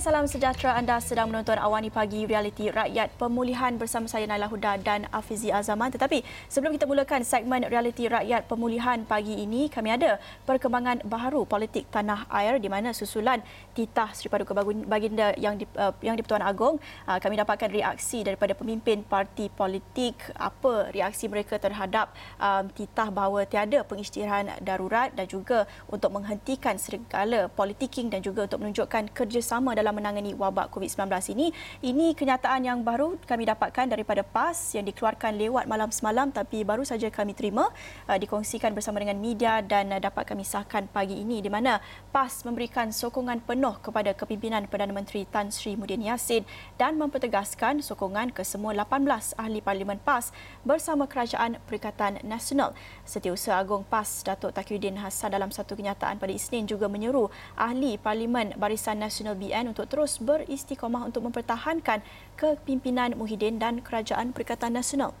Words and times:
Salam 0.00 0.24
sejahtera. 0.24 0.80
Anda 0.80 0.96
sedang 0.96 1.28
menonton 1.28 1.60
Awani 1.60 1.92
Pagi 1.92 2.24
Realiti 2.24 2.72
Rakyat. 2.72 3.20
Pemulihan 3.20 3.76
bersama 3.76 4.08
saya 4.08 4.24
Naila 4.24 4.48
Huda 4.48 4.80
dan 4.80 5.04
Afizi 5.12 5.52
Azaman. 5.52 5.92
Tetapi 5.92 6.24
sebelum 6.48 6.72
kita 6.72 6.88
mulakan 6.88 7.20
segmen 7.20 7.68
Realiti 7.68 8.08
Rakyat 8.08 8.48
Pemulihan 8.48 9.04
pagi 9.04 9.36
ini, 9.44 9.68
kami 9.68 9.92
ada 9.92 10.16
perkembangan 10.48 11.04
baharu 11.04 11.44
politik 11.44 11.84
tanah 11.92 12.24
air 12.32 12.56
di 12.56 12.72
mana 12.72 12.96
susulan 12.96 13.44
titah 13.76 14.16
Seri 14.16 14.32
Paduka 14.32 14.56
Baginda 14.88 15.36
yang 15.36 15.60
di, 15.60 15.68
uh, 15.76 15.92
yang 16.00 16.16
di 16.16 16.24
Pertuan 16.24 16.48
Agong, 16.48 16.80
uh, 17.04 17.20
kami 17.20 17.36
dapatkan 17.36 17.68
reaksi 17.68 18.24
daripada 18.24 18.56
pemimpin 18.56 19.04
parti 19.04 19.52
politik. 19.52 20.16
Apa 20.32 20.88
reaksi 20.96 21.28
mereka 21.28 21.60
terhadap 21.60 22.16
um, 22.40 22.72
titah 22.72 23.12
bahawa 23.12 23.44
tiada 23.44 23.84
pengisytiharan 23.84 24.64
darurat 24.64 25.12
dan 25.12 25.28
juga 25.28 25.68
untuk 25.92 26.08
menghentikan 26.16 26.80
segala 26.80 27.52
politiking 27.52 28.08
dan 28.08 28.24
juga 28.24 28.48
untuk 28.48 28.64
menunjukkan 28.64 29.12
kerjasama 29.12 29.60
bersama 29.60 29.76
dalam 29.90 29.98
menangani 29.98 30.38
wabak 30.38 30.70
COVID-19 30.70 31.34
ini. 31.34 31.50
Ini 31.82 32.14
kenyataan 32.14 32.62
yang 32.62 32.86
baru 32.86 33.18
kami 33.26 33.42
dapatkan 33.42 33.90
daripada 33.90 34.22
PAS 34.22 34.78
yang 34.78 34.86
dikeluarkan 34.86 35.34
lewat 35.34 35.66
malam 35.66 35.90
semalam 35.90 36.30
tapi 36.30 36.62
baru 36.62 36.86
saja 36.86 37.10
kami 37.10 37.34
terima 37.34 37.66
uh, 38.06 38.14
dikongsikan 38.14 38.70
bersama 38.70 39.02
dengan 39.02 39.18
media 39.18 39.58
dan 39.58 39.90
uh, 39.90 39.98
dapat 39.98 40.30
kami 40.30 40.46
sahkan 40.46 40.86
pagi 40.86 41.18
ini 41.18 41.42
di 41.42 41.50
mana 41.50 41.82
PAS 42.14 42.46
memberikan 42.46 42.94
sokongan 42.94 43.42
penuh 43.42 43.82
kepada 43.82 44.14
kepimpinan 44.14 44.70
Perdana 44.70 44.94
Menteri 44.94 45.26
Tan 45.26 45.50
Sri 45.50 45.74
Muhyiddin 45.74 46.06
Yassin 46.06 46.46
dan 46.78 46.94
mempertegaskan 46.94 47.82
sokongan 47.82 48.30
ke 48.30 48.46
semua 48.46 48.70
18 48.78 49.34
ahli 49.42 49.58
parlimen 49.58 49.98
PAS 49.98 50.30
bersama 50.62 51.10
Kerajaan 51.10 51.58
Perikatan 51.66 52.22
Nasional. 52.22 52.78
Setiausaha 53.02 53.58
Agung 53.58 53.82
PAS 53.82 54.22
Datuk 54.22 54.54
Takiuddin 54.54 55.02
Hassan 55.02 55.34
dalam 55.34 55.50
satu 55.50 55.74
kenyataan 55.74 56.22
pada 56.22 56.30
Isnin 56.30 56.70
juga 56.70 56.86
menyeru 56.86 57.26
ahli 57.58 57.98
Parlimen 57.98 58.54
Barisan 58.54 59.00
Nasional 59.00 59.34
BN 59.40 59.72
untuk 59.72 59.79
terus 59.86 60.18
beristiqomah 60.18 61.06
untuk 61.08 61.28
mempertahankan 61.28 62.02
kepimpinan 62.34 63.14
Muhyiddin 63.14 63.60
dan 63.60 63.84
Kerajaan 63.84 64.32
Perikatan 64.32 64.74
Nasional. 64.74 65.14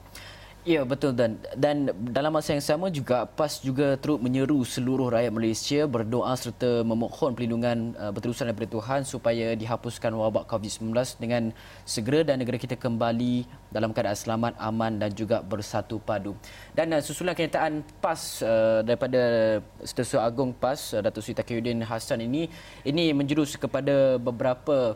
Ya 0.60 0.84
betul 0.84 1.16
dan 1.16 1.40
dan 1.56 1.88
dalam 2.12 2.36
masa 2.36 2.52
yang 2.52 2.60
sama 2.60 2.92
juga 2.92 3.24
PAS 3.24 3.64
juga 3.64 3.96
turut 3.96 4.20
menyeru 4.20 4.60
seluruh 4.60 5.08
rakyat 5.08 5.32
Malaysia 5.32 5.88
berdoa 5.88 6.36
serta 6.36 6.84
memohon 6.84 7.32
perlindungan 7.32 7.96
uh, 7.96 8.12
berterusan 8.12 8.44
daripada 8.44 8.68
Tuhan 8.76 9.08
supaya 9.08 9.56
dihapuskan 9.56 10.12
wabak 10.12 10.44
COVID-19 10.52 10.92
dengan 11.16 11.56
segera 11.88 12.28
dan 12.28 12.44
negara 12.44 12.60
kita 12.60 12.76
kembali 12.76 13.48
dalam 13.72 13.96
keadaan 13.96 14.12
selamat, 14.12 14.52
aman 14.60 15.00
dan 15.00 15.08
juga 15.16 15.40
bersatu 15.40 15.96
padu. 15.96 16.36
Dan 16.76 16.92
uh, 16.92 17.00
susulan 17.00 17.32
kenyataan 17.32 17.80
PAS 18.04 18.44
uh, 18.44 18.84
daripada 18.84 19.64
Setiausaha 19.80 20.28
Agung 20.28 20.52
PAS 20.52 20.92
uh, 20.92 21.00
Datuk 21.00 21.24
Seri 21.24 21.40
Takiuddin 21.40 21.80
Hassan 21.88 22.20
ini 22.20 22.52
ini 22.84 23.16
menjurus 23.16 23.56
kepada 23.56 24.20
beberapa 24.20 24.92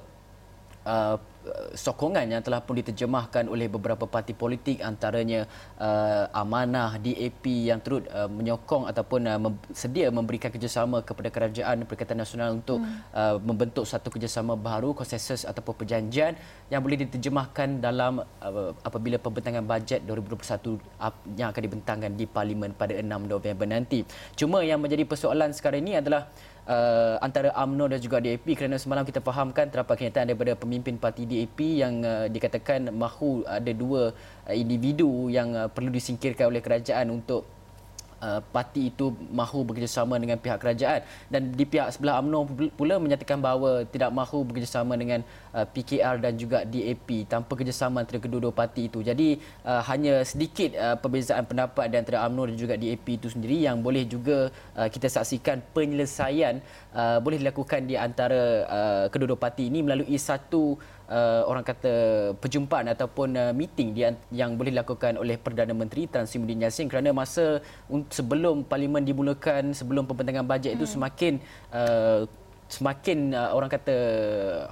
uh, 0.84 1.16
sokongan 1.76 2.24
yang 2.24 2.40
telah 2.40 2.64
pun 2.64 2.80
diterjemahkan 2.80 3.50
oleh 3.52 3.68
beberapa 3.68 4.08
parti 4.08 4.32
politik 4.32 4.80
antaranya 4.80 5.44
uh, 5.76 6.30
Amanah 6.32 6.96
DAP 6.96 7.44
yang 7.68 7.84
turut 7.84 8.08
uh, 8.08 8.30
menyokong 8.30 8.88
ataupun 8.88 9.20
uh, 9.28 9.38
mem- 9.38 9.60
sedia 9.76 10.08
memberikan 10.08 10.48
kerjasama 10.48 11.04
kepada 11.04 11.28
kerajaan 11.28 11.84
Perikatan 11.84 12.16
Nasional 12.16 12.56
untuk 12.56 12.80
hmm. 12.80 13.12
uh, 13.12 13.36
membentuk 13.44 13.84
satu 13.84 14.08
kerjasama 14.08 14.56
baru 14.56 14.96
konsensus 14.96 15.44
ataupun 15.44 15.84
perjanjian 15.84 16.32
yang 16.72 16.80
boleh 16.80 17.04
diterjemahkan 17.04 17.84
dalam 17.84 18.24
uh, 18.40 18.72
apabila 18.80 19.20
pembentangan 19.20 19.64
bajet 19.64 20.00
2021 20.08 20.80
yang 21.36 21.52
akan 21.52 21.62
dibentangkan 21.62 22.10
di 22.16 22.24
parlimen 22.24 22.72
pada 22.72 22.96
6 22.96 23.04
November 23.04 23.66
nanti. 23.68 24.06
Cuma 24.32 24.64
yang 24.64 24.80
menjadi 24.80 25.04
persoalan 25.04 25.52
sekarang 25.52 25.84
ini 25.84 26.00
adalah 26.00 26.30
uh, 26.68 27.16
antara 27.20 27.52
AMNO 27.52 27.92
dan 27.92 28.00
juga 28.00 28.20
DAP 28.20 28.44
kerana 28.56 28.80
semalam 28.80 29.04
kita 29.04 29.20
fahamkan 29.20 29.68
terdapat 29.68 30.04
kenyataan 30.04 30.32
daripada 30.32 30.52
pemimpin 30.56 30.96
parti 30.96 31.28
DAP 31.28 31.58
yang 31.60 32.00
uh, 32.04 32.26
dikatakan 32.28 32.92
mahu 32.92 33.44
ada 33.44 33.72
dua 33.72 34.12
uh, 34.48 34.54
individu 34.54 35.28
yang 35.28 35.52
uh, 35.52 35.68
perlu 35.68 35.92
disingkirkan 35.92 36.48
oleh 36.48 36.64
kerajaan 36.64 37.12
untuk 37.12 37.44
Uh, 38.24 38.40
parti 38.40 38.88
itu 38.88 39.12
mahu 39.28 39.68
bekerjasama 39.68 40.16
dengan 40.16 40.40
pihak 40.40 40.56
kerajaan 40.56 41.04
dan 41.28 41.52
di 41.52 41.68
pihak 41.68 41.92
sebelah 41.92 42.24
UMNO 42.24 42.72
pula 42.72 42.96
menyatakan 42.96 43.36
bahawa 43.36 43.84
tidak 43.84 44.08
mahu 44.16 44.48
bekerjasama 44.48 44.96
dengan 44.96 45.20
uh, 45.52 45.68
PKR 45.68 46.24
dan 46.24 46.32
juga 46.40 46.64
DAP 46.64 47.28
tanpa 47.28 47.52
kerjasama 47.52 48.00
antara 48.00 48.16
kedua-dua 48.24 48.48
parti 48.48 48.88
itu. 48.88 49.04
Jadi 49.04 49.36
uh, 49.68 49.84
hanya 49.92 50.24
sedikit 50.24 50.72
perbezaan 51.04 51.44
pendapat 51.44 51.92
di 51.92 51.96
antara 52.00 52.24
UMNO 52.24 52.48
dan 52.48 52.56
juga 52.56 52.74
DAP 52.80 53.04
itu 53.12 53.28
sendiri 53.28 53.60
yang 53.60 53.84
boleh 53.84 54.08
juga 54.08 54.48
kita 54.72 55.12
saksikan 55.12 55.60
penyelesaian 55.76 56.64
boleh 57.20 57.38
dilakukan 57.42 57.84
di 57.84 57.98
antara 57.98 58.64
kedua-dua 59.12 59.36
parti 59.36 59.68
ini 59.68 59.84
melalui 59.84 60.16
satu 60.16 60.80
uh, 61.08 61.42
orang 61.48 61.64
kata 61.64 61.92
perjumpaan 62.38 62.88
ataupun 62.92 63.28
uh, 63.36 63.52
meeting 63.52 63.92
dia 63.92 64.16
yang 64.32 64.56
boleh 64.56 64.72
dilakukan 64.72 65.20
oleh 65.20 65.36
Perdana 65.36 65.72
Menteri 65.76 66.08
Tan 66.08 66.24
Sri 66.24 66.40
Muhyiddin 66.40 66.64
Yassin 66.68 66.86
kerana 66.88 67.12
masa 67.12 67.60
sebelum 68.08 68.64
parlimen 68.64 69.04
dimulakan 69.04 69.76
sebelum 69.76 70.08
pembentangan 70.08 70.46
bajet 70.46 70.74
hmm. 70.74 70.78
itu 70.80 70.86
semakin 70.88 71.32
uh, 71.72 72.24
semakin 72.68 73.36
uh, 73.36 73.52
orang 73.52 73.70
kata 73.70 73.96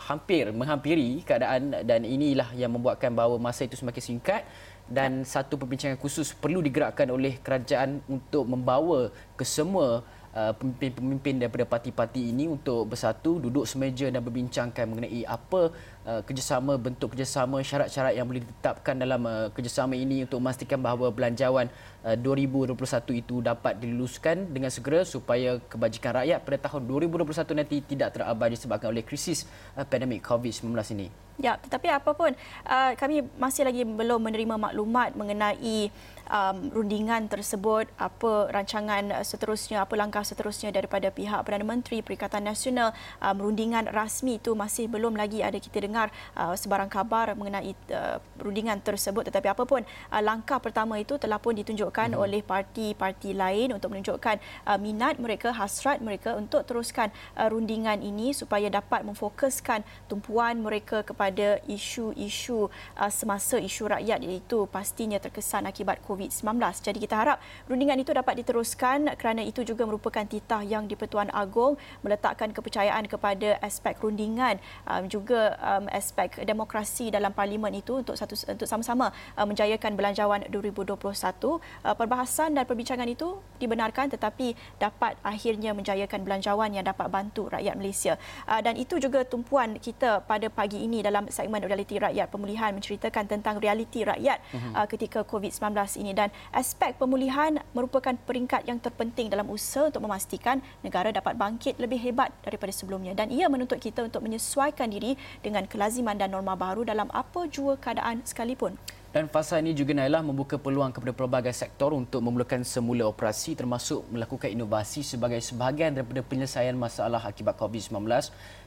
hampir 0.01 0.49
menghampiri 0.51 1.21
keadaan 1.23 1.85
dan 1.85 2.03
inilah 2.03 2.49
yang 2.57 2.73
membuatkan 2.73 3.13
bahawa 3.13 3.37
masa 3.37 3.69
itu 3.69 3.77
semakin 3.77 4.03
singkat 4.03 4.43
dan 4.91 5.23
satu 5.23 5.55
perbincangan 5.61 5.97
khusus 6.01 6.35
perlu 6.35 6.59
digerakkan 6.65 7.09
oleh 7.13 7.39
kerajaan 7.39 8.03
untuk 8.09 8.49
membawa 8.49 9.13
ke 9.37 9.45
semua 9.45 10.03
Uh, 10.33 10.49
pemimpin-pemimpin 10.57 11.45
daripada 11.45 11.69
parti-parti 11.69 12.33
ini 12.33 12.49
untuk 12.49 12.89
bersatu 12.89 13.37
duduk 13.37 13.69
semeja 13.69 14.09
dan 14.09 14.25
berbincangkan 14.25 14.89
mengenai 14.89 15.29
apa 15.29 15.69
uh, 16.07 16.21
kerjasama 16.23 16.79
bentuk 16.79 17.15
kerjasama 17.15 17.61
syarat-syarat 17.61 18.15
yang 18.15 18.27
boleh 18.27 18.43
ditetapkan 18.43 18.95
dalam 18.99 19.23
uh, 19.25 19.49
kerjasama 19.55 19.95
ini 19.99 20.25
untuk 20.27 20.43
memastikan 20.43 20.79
bahawa 20.81 21.11
belanjawan 21.13 21.69
2021 22.03 22.75
itu 23.15 23.39
dapat 23.39 23.79
diluluskan 23.79 24.51
dengan 24.51 24.75
segera 24.75 25.07
supaya 25.07 25.63
kebajikan 25.71 26.19
rakyat 26.19 26.43
pada 26.43 26.59
tahun 26.67 26.91
2021 26.91 27.31
nanti 27.55 27.79
tidak 27.79 28.19
terabai 28.19 28.51
disebabkan 28.51 28.91
oleh 28.91 29.07
krisis 29.07 29.47
pandemik 29.87 30.19
COVID-19 30.27 30.75
ini. 30.99 31.07
Ya, 31.39 31.57
tetapi 31.57 31.89
apapun 31.89 32.35
uh, 32.67 32.93
kami 32.99 33.23
masih 33.39 33.63
lagi 33.63 33.87
belum 33.87 34.19
menerima 34.19 34.59
maklumat 34.59 35.15
mengenai 35.15 35.95
um, 36.33 36.57
rundingan 36.73 37.29
tersebut, 37.29 37.93
apa 38.01 38.49
rancangan 38.49 39.21
seterusnya, 39.21 39.85
apa 39.85 39.95
langkah 39.97 40.25
seterusnya 40.25 40.73
daripada 40.73 41.13
pihak 41.13 41.45
Perdana 41.45 41.69
Menteri 41.69 42.01
Perikatan 42.01 42.49
Nasional. 42.49 42.97
Um, 43.21 43.37
rundingan 43.49 43.93
rasmi 43.93 44.41
itu 44.41 44.57
masih 44.57 44.89
belum 44.89 45.13
lagi 45.13 45.45
ada 45.45 45.61
kita 45.61 45.85
dengar 45.85 45.92
uh, 46.39 46.55
sebarang 46.55 46.89
kabar 46.89 47.35
mengenai 47.35 47.75
uh, 47.93 48.23
rundingan 48.39 48.79
tersebut. 48.81 49.29
Tetapi 49.29 49.53
apapun 49.53 49.83
uh, 49.85 50.23
langkah 50.23 50.63
pertama 50.63 50.97
itu 50.97 51.19
telah 51.19 51.37
pun 51.43 51.53
ditunjukkan 51.57 52.15
hmm. 52.17 52.23
oleh 52.23 52.41
parti-parti 52.41 53.35
lain 53.37 53.77
untuk 53.77 53.93
menunjukkan 53.93 54.37
uh, 54.69 54.79
minat 54.79 55.19
mereka, 55.19 55.53
hasrat 55.53 55.99
mereka 56.01 56.39
untuk 56.39 56.65
teruskan 56.65 57.11
uh, 57.37 57.51
rundingan 57.51 58.01
ini 58.01 58.33
supaya 58.33 58.71
dapat 58.71 59.05
memfokuskan 59.05 59.83
tumpuan 60.09 60.61
mereka 60.61 61.03
kepada 61.03 61.33
kepada 61.33 61.65
isu-isu 61.65 62.69
uh, 62.99 63.11
semasa 63.11 63.57
isu 63.57 63.89
rakyat 63.89 64.21
iaitu 64.21 64.69
pastinya 64.69 65.17
terkesan 65.17 65.65
akibat 65.65 65.99
COVID-19. 66.05 66.61
Jadi 66.85 66.99
kita 67.01 67.15
harap 67.19 67.37
rundingan 67.67 67.99
itu 67.99 68.13
dapat 68.13 68.43
diteruskan 68.45 69.17
kerana 69.17 69.41
itu 69.41 69.65
juga 69.65 69.89
merupakan 69.89 70.23
titah 70.23 70.61
yang 70.61 70.85
di-Pertuan 70.85 71.33
Agong 71.33 71.81
meletakkan 72.05 72.53
kepercayaan 72.53 73.09
kepada 73.09 73.57
aspek 73.65 73.97
rundingan 74.03 74.61
um, 74.85 75.09
juga 75.09 75.57
um, 75.63 75.82
aspek 75.91 76.45
demokrasi 76.45 77.11
dalam 77.11 77.33
parlimen 77.33 77.73
itu 77.75 78.03
untuk 78.03 78.15
satu 78.15 78.37
untuk 78.47 78.69
sama-sama 78.69 79.11
uh, 79.35 79.47
menjayakan 79.47 79.97
belanjawan 79.97 80.47
2021. 80.53 80.99
Uh, 81.03 81.59
perbahasan 81.97 82.55
dan 82.55 82.65
perbincangan 82.69 83.09
itu 83.09 83.41
dibenarkan 83.59 84.13
tetapi 84.13 84.55
dapat 84.79 85.17
akhirnya 85.25 85.73
menjayakan 85.73 86.23
belanjawan 86.23 86.71
yang 86.75 86.87
dapat 86.87 87.09
bantu 87.09 87.49
rakyat 87.51 87.75
Malaysia. 87.75 88.15
Uh, 88.47 88.61
dan 88.61 88.77
itu 88.79 88.99
juga 89.01 89.25
tumpuan 89.27 89.81
kita 89.81 90.23
pada 90.27 90.47
pagi 90.53 90.85
ini 90.85 91.01
dalam 91.01 91.27
segmen 91.33 91.63
realiti 91.65 91.97
rakyat 91.97 92.29
pemulihan 92.29 92.71
menceritakan 92.77 93.25
tentang 93.31 93.57
realiti 93.59 94.05
rakyat 94.05 94.39
uh-huh. 94.53 94.85
uh, 94.85 94.87
ketika 94.91 95.25
COVID-19 95.25 95.73
ini 96.03 96.13
dan 96.13 96.29
aspek 96.53 96.95
pemulihan 96.99 97.63
merupakan 97.73 98.13
peringkat 98.13 98.69
yang 98.69 98.77
terpenting 98.83 99.33
dalam 99.33 99.49
usaha 99.49 99.89
untuk 99.89 100.05
memastikan 100.05 100.61
negara 100.85 101.15
dapat 101.15 101.39
bangkit 101.39 101.79
lebih 101.79 101.99
hebat 102.03 102.35
daripada 102.45 102.75
sebelumnya 102.75 103.15
dan 103.17 103.31
ia 103.31 103.47
menuntut 103.49 103.79
kita 103.79 104.05
untuk 104.05 104.21
menyesuaikan 104.25 104.91
diri 104.91 105.15
dengan 105.41 105.65
kelaziman 105.73 106.21
dan 106.21 106.29
norma 106.29 106.53
baru 106.53 106.85
dalam 106.85 107.09
apa 107.09 107.49
jua 107.49 107.81
keadaan 107.81 108.21
sekalipun. 108.29 108.77
Dan 109.13 109.29
fasa 109.29 109.61
ini 109.61 109.77
juga 109.77 109.93
Nailah 109.93 110.25
membuka 110.25 110.57
peluang 110.57 110.89
kepada 110.89 111.13
pelbagai 111.13 111.53
sektor 111.53 111.93
untuk 111.93 112.25
memulakan 112.25 112.65
semula 112.65 113.05
operasi 113.05 113.53
termasuk 113.53 114.09
melakukan 114.09 114.49
inovasi 114.49 115.05
sebagai 115.05 115.37
sebahagian 115.45 115.93
daripada 115.93 116.25
penyelesaian 116.25 116.73
masalah 116.73 117.21
akibat 117.21 117.61
COVID-19. 117.61 118.09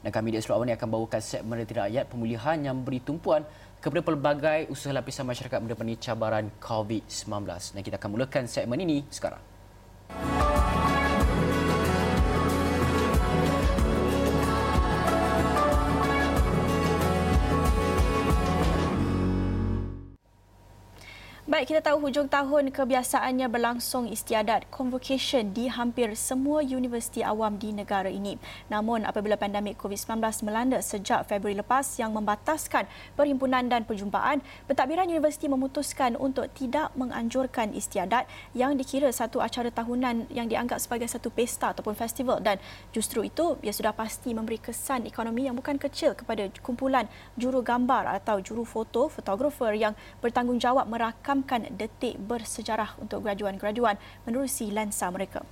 Dan 0.05 0.09
kami 0.13 0.37
di 0.37 0.37
Esra 0.37 0.53
Awani 0.53 0.77
akan 0.77 0.85
bawakan 0.85 1.17
segmen 1.17 1.57
Reti 1.57 1.73
Rakyat 1.73 2.13
pemulihan 2.13 2.61
yang 2.61 2.77
beri 2.77 3.01
tumpuan 3.01 3.41
kepada 3.81 4.05
pelbagai 4.05 4.69
usaha 4.69 4.93
lapisan 4.93 5.25
masyarakat 5.25 5.57
menghadapi 5.57 5.97
cabaran 5.97 6.45
COVID-19. 6.61 7.33
Dan 7.73 7.81
kita 7.81 7.97
akan 7.97 8.09
mulakan 8.13 8.45
segmen 8.45 8.77
ini 8.85 9.01
sekarang. 9.09 9.41
Baik, 21.55 21.71
kita 21.71 21.87
tahu 21.87 22.11
hujung 22.11 22.27
tahun 22.27 22.67
kebiasaannya 22.67 23.47
berlangsung 23.47 24.11
istiadat 24.11 24.67
convocation 24.75 25.55
di 25.55 25.71
hampir 25.71 26.11
semua 26.19 26.59
universiti 26.59 27.23
awam 27.23 27.55
di 27.55 27.71
negara 27.71 28.11
ini. 28.11 28.35
Namun 28.67 29.07
apabila 29.07 29.39
pandemik 29.39 29.79
COVID-19 29.79 30.19
melanda 30.43 30.83
sejak 30.83 31.23
Februari 31.31 31.55
lepas 31.55 31.87
yang 31.95 32.11
membataskan 32.11 32.91
perhimpunan 33.15 33.71
dan 33.71 33.87
perjumpaan, 33.87 34.43
pentadbiran 34.67 35.07
universiti 35.07 35.47
memutuskan 35.47 36.19
untuk 36.19 36.51
tidak 36.51 36.91
menganjurkan 36.99 37.71
istiadat 37.71 38.27
yang 38.51 38.75
dikira 38.75 39.07
satu 39.15 39.39
acara 39.39 39.71
tahunan 39.71 40.27
yang 40.35 40.51
dianggap 40.51 40.83
sebagai 40.83 41.07
satu 41.07 41.31
pesta 41.31 41.71
ataupun 41.71 41.95
festival 41.95 42.43
dan 42.43 42.59
justru 42.91 43.23
itu 43.23 43.55
ia 43.63 43.71
sudah 43.71 43.95
pasti 43.95 44.35
memberi 44.35 44.59
kesan 44.59 45.07
ekonomi 45.07 45.47
yang 45.47 45.55
bukan 45.55 45.79
kecil 45.79 46.19
kepada 46.19 46.51
kumpulan 46.59 47.07
juru 47.39 47.63
gambar 47.63 48.11
atau 48.19 48.43
juru 48.43 48.67
foto, 48.67 49.07
fotografer 49.07 49.71
yang 49.79 49.95
bertanggungjawab 50.19 50.83
merakam 50.91 51.44
merakamkan 51.45 51.77
detik 51.77 52.17
bersejarah 52.17 52.97
untuk 52.97 53.21
graduan-graduan 53.21 54.01
menerusi 54.25 54.73
lensa 54.73 55.05
mereka. 55.13 55.45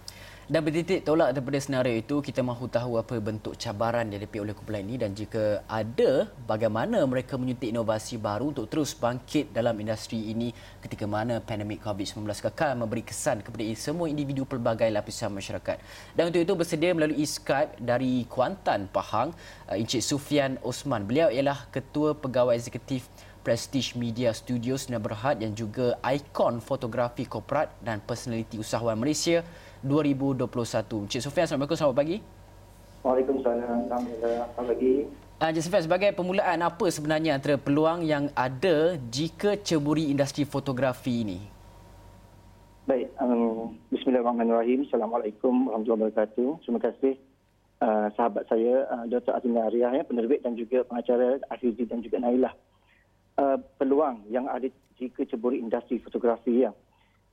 Dan 0.43 0.59
bertitik 0.59 1.07
tolak 1.07 1.31
daripada 1.31 1.55
senario 1.55 1.95
itu, 1.95 2.19
kita 2.19 2.43
mahu 2.43 2.67
tahu 2.67 2.99
apa 2.99 3.15
bentuk 3.23 3.55
cabaran 3.55 4.03
yang 4.11 4.19
dihadapi 4.19 4.43
oleh 4.43 4.51
kumpulan 4.51 4.83
ini 4.83 4.99
dan 4.99 5.15
jika 5.15 5.63
ada, 5.71 6.27
bagaimana 6.43 6.99
mereka 7.07 7.39
menyuntik 7.39 7.71
inovasi 7.71 8.19
baru 8.19 8.51
untuk 8.51 8.67
terus 8.67 8.91
bangkit 8.91 9.55
dalam 9.55 9.71
industri 9.79 10.35
ini 10.35 10.51
ketika 10.83 11.07
mana 11.07 11.39
pandemik 11.39 11.79
COVID-19 11.79 12.27
kekal 12.27 12.75
memberi 12.75 13.07
kesan 13.07 13.39
kepada 13.39 13.63
semua 13.79 14.11
individu 14.11 14.43
pelbagai 14.43 14.91
lapisan 14.91 15.31
masyarakat. 15.31 15.79
Dan 16.11 16.27
untuk 16.27 16.43
itu 16.43 16.53
bersedia 16.59 16.91
melalui 16.91 17.23
Skype 17.23 17.79
dari 17.79 18.27
Kuantan, 18.27 18.91
Pahang, 18.91 19.31
Encik 19.71 20.03
Sufian 20.03 20.59
Osman. 20.59 21.07
Beliau 21.07 21.31
ialah 21.31 21.71
Ketua 21.71 22.19
Pegawai 22.19 22.59
Eksekutif 22.59 23.07
Prestige 23.43 23.99
Media 23.99 24.31
Studios 24.31 24.87
Sdn 24.87 25.03
Berhad 25.03 25.43
yang 25.43 25.51
juga 25.51 25.99
ikon 25.99 26.63
fotografi 26.63 27.27
korporat 27.27 27.75
dan 27.83 27.99
personaliti 27.99 28.55
usahawan 28.55 28.95
Malaysia 28.95 29.43
2021. 29.83 30.47
Encik 31.11 31.19
Sofian, 31.19 31.43
Assalamualaikum, 31.43 31.75
selamat 31.75 31.97
pagi. 31.99 32.17
Waalaikumsalam, 33.03 33.79
selamat 33.91 34.49
pagi. 34.55 34.93
Ah, 35.43 35.51
Encik 35.51 35.63
Sofian, 35.67 35.83
sebagai 35.83 36.15
permulaan, 36.15 36.63
apa 36.63 36.87
sebenarnya 36.87 37.35
antara 37.35 37.59
peluang 37.59 38.07
yang 38.07 38.31
ada 38.31 38.95
jika 39.11 39.59
ceburi 39.59 40.07
industri 40.07 40.47
fotografi 40.47 41.27
ini? 41.27 41.39
Baik, 42.87 43.11
um, 43.19 43.75
Bismillahirrahmanirrahim. 43.91 44.87
Assalamualaikum 44.87 45.67
warahmatullahi 45.67 46.15
wabarakatuh. 46.15 46.49
Terima 46.63 46.79
kasih 46.79 47.13
uh, 47.83 48.07
sahabat 48.15 48.47
saya, 48.47 48.87
uh, 48.87 49.03
Dr. 49.11 49.35
Azimah 49.35 49.67
Ariah, 49.67 49.91
ya, 49.99 50.03
penerbit 50.07 50.47
dan 50.47 50.55
juga 50.55 50.87
pengacara 50.87 51.43
Afizi 51.51 51.83
dan 51.83 51.99
juga 51.99 52.23
Nailah 52.23 52.55
uh, 53.37 53.57
peluang 53.77 54.25
yang 54.29 54.45
ada 54.49 54.69
jika 54.97 55.25
ceburi 55.25 55.59
industri 55.59 55.99
fotografi 56.01 56.65
ya. 56.65 56.71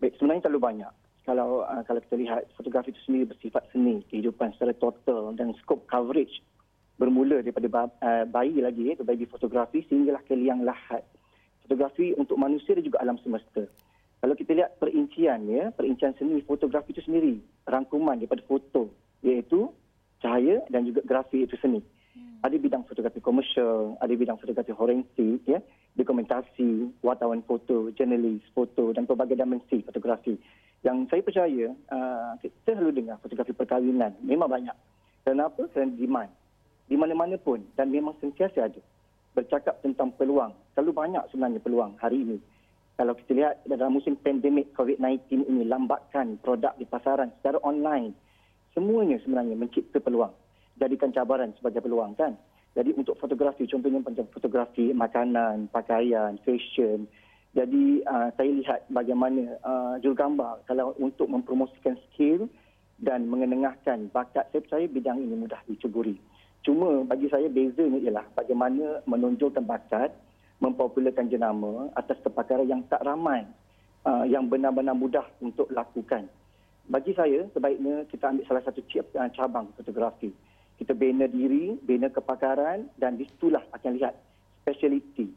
Baik, 0.01 0.17
sebenarnya 0.17 0.49
terlalu 0.49 0.61
banyak. 0.61 0.93
Kalau 1.29 1.63
uh, 1.63 1.83
kalau 1.85 2.01
kita 2.01 2.17
lihat 2.17 2.49
fotografi 2.57 2.93
itu 2.93 3.01
sendiri 3.05 3.31
bersifat 3.31 3.69
seni, 3.71 4.01
kehidupan 4.09 4.57
secara 4.57 4.73
total 4.77 5.37
dan 5.37 5.53
skop 5.61 5.85
coverage 5.87 6.41
bermula 7.01 7.41
daripada 7.41 7.89
uh, 8.05 8.25
bayi 8.29 8.61
lagi 8.61 8.93
ya, 8.93 8.95
bayi 9.01 9.25
fotografi 9.25 9.85
sehinggalah 9.89 10.21
ke 10.25 10.37
liang 10.37 10.65
lahat. 10.65 11.05
Fotografi 11.65 12.13
untuk 12.17 12.37
manusia 12.37 12.77
dan 12.77 12.85
juga 12.85 12.99
alam 13.01 13.17
semesta. 13.25 13.65
Kalau 14.21 14.37
kita 14.37 14.53
lihat 14.53 14.77
perincian 14.77 15.49
ya, 15.49 15.73
perincian 15.73 16.13
seni 16.21 16.45
fotografi 16.45 16.93
itu 16.93 17.01
sendiri, 17.01 17.41
rangkuman 17.65 18.21
daripada 18.21 18.45
foto 18.45 18.93
iaitu 19.25 19.73
cahaya 20.21 20.61
dan 20.69 20.85
juga 20.85 21.01
grafik 21.09 21.49
itu 21.49 21.57
seni. 21.57 21.81
Ada 22.41 22.57
bidang 22.57 22.89
fotografi 22.89 23.21
komersial, 23.21 24.01
ada 24.01 24.13
bidang 24.17 24.41
fotografi 24.41 24.73
forensik 24.73 25.45
ya 25.45 25.61
dokumentasi, 25.99 27.03
wartawan 27.03 27.43
foto, 27.45 27.91
jurnalis 27.93 28.41
foto 28.55 28.95
dan 28.95 29.05
pelbagai 29.05 29.35
dimensi 29.35 29.83
fotografi. 29.83 30.39
Yang 30.81 31.13
saya 31.13 31.23
percaya, 31.23 31.67
uh, 31.93 32.33
kita 32.41 32.73
selalu 32.73 33.05
dengar 33.05 33.21
fotografi 33.21 33.53
perkahwinan. 33.53 34.17
Memang 34.25 34.49
banyak. 34.49 34.77
Kenapa? 35.27 35.69
Kerana 35.69 35.93
demand. 35.93 36.31
Di 36.89 36.97
mana-mana 36.97 37.37
pun 37.37 37.63
dan 37.77 37.93
memang 37.93 38.17
sentiasa 38.19 38.67
ada. 38.67 38.81
Bercakap 39.37 39.79
tentang 39.85 40.11
peluang. 40.17 40.57
Terlalu 40.75 40.93
banyak 40.97 41.23
sebenarnya 41.31 41.61
peluang 41.63 41.95
hari 42.01 42.25
ini. 42.25 42.39
Kalau 42.99 43.17
kita 43.17 43.33
lihat 43.33 43.55
dalam 43.65 43.97
musim 43.97 44.19
pandemik 44.19 44.77
COVID-19 44.77 45.49
ini 45.49 45.65
lambatkan 45.65 46.37
produk 46.43 46.75
di 46.77 46.85
pasaran 46.85 47.33
secara 47.39 47.63
online. 47.63 48.13
Semuanya 48.75 49.17
sebenarnya 49.23 49.57
mencipta 49.57 50.03
peluang. 50.03 50.35
Jadikan 50.81 51.13
cabaran 51.13 51.53
sebagai 51.61 51.85
peluang 51.85 52.17
kan. 52.17 52.33
Jadi 52.73 52.97
untuk 52.97 53.21
fotografi, 53.21 53.69
contohnya 53.69 54.01
macam 54.01 54.25
fotografi 54.33 54.97
makanan, 54.97 55.69
pakaian, 55.69 56.41
fashion. 56.41 57.05
Jadi 57.53 58.01
uh, 58.07 58.33
saya 58.39 58.51
lihat 58.55 58.81
bagaimana 58.89 59.59
uh, 59.61 59.95
jurugambar 60.01 60.65
kalau 60.65 60.97
untuk 61.03 61.29
mempromosikan 61.29 61.99
skill 62.09 62.49
dan 63.03 63.27
mengenengahkan 63.27 64.09
bakat, 64.15 64.49
saya 64.55 64.63
percaya 64.63 64.87
bidang 64.87 65.19
ini 65.19 65.35
mudah 65.35 65.61
diceburi. 65.67 66.17
Cuma 66.63 67.03
bagi 67.05 67.27
saya 67.27 67.51
bezanya 67.51 67.99
ialah 68.01 68.25
bagaimana 68.39 69.03
menonjolkan 69.05 69.67
bakat, 69.67 70.15
mempopularkan 70.63 71.27
jenama 71.27 71.91
atas 71.99 72.23
kepakaran 72.23 72.71
yang 72.71 72.83
tak 72.87 73.03
ramai, 73.03 73.45
uh, 74.07 74.25
yang 74.31 74.47
benar-benar 74.47 74.95
mudah 74.95 75.27
untuk 75.43 75.67
lakukan. 75.75 76.31
Bagi 76.87 77.13
saya, 77.19 77.51
sebaiknya 77.51 78.07
kita 78.09 78.31
ambil 78.31 78.47
salah 78.47 78.63
satu 78.63 78.81
cabang 79.35 79.75
fotografi 79.75 80.31
kita 80.81 80.97
bina 80.97 81.29
diri, 81.29 81.77
bina 81.85 82.09
kepakaran 82.09 82.89
dan 82.97 83.21
di 83.21 83.29
situlah 83.29 83.61
akan 83.77 84.01
lihat 84.01 84.17
speciality. 84.65 85.29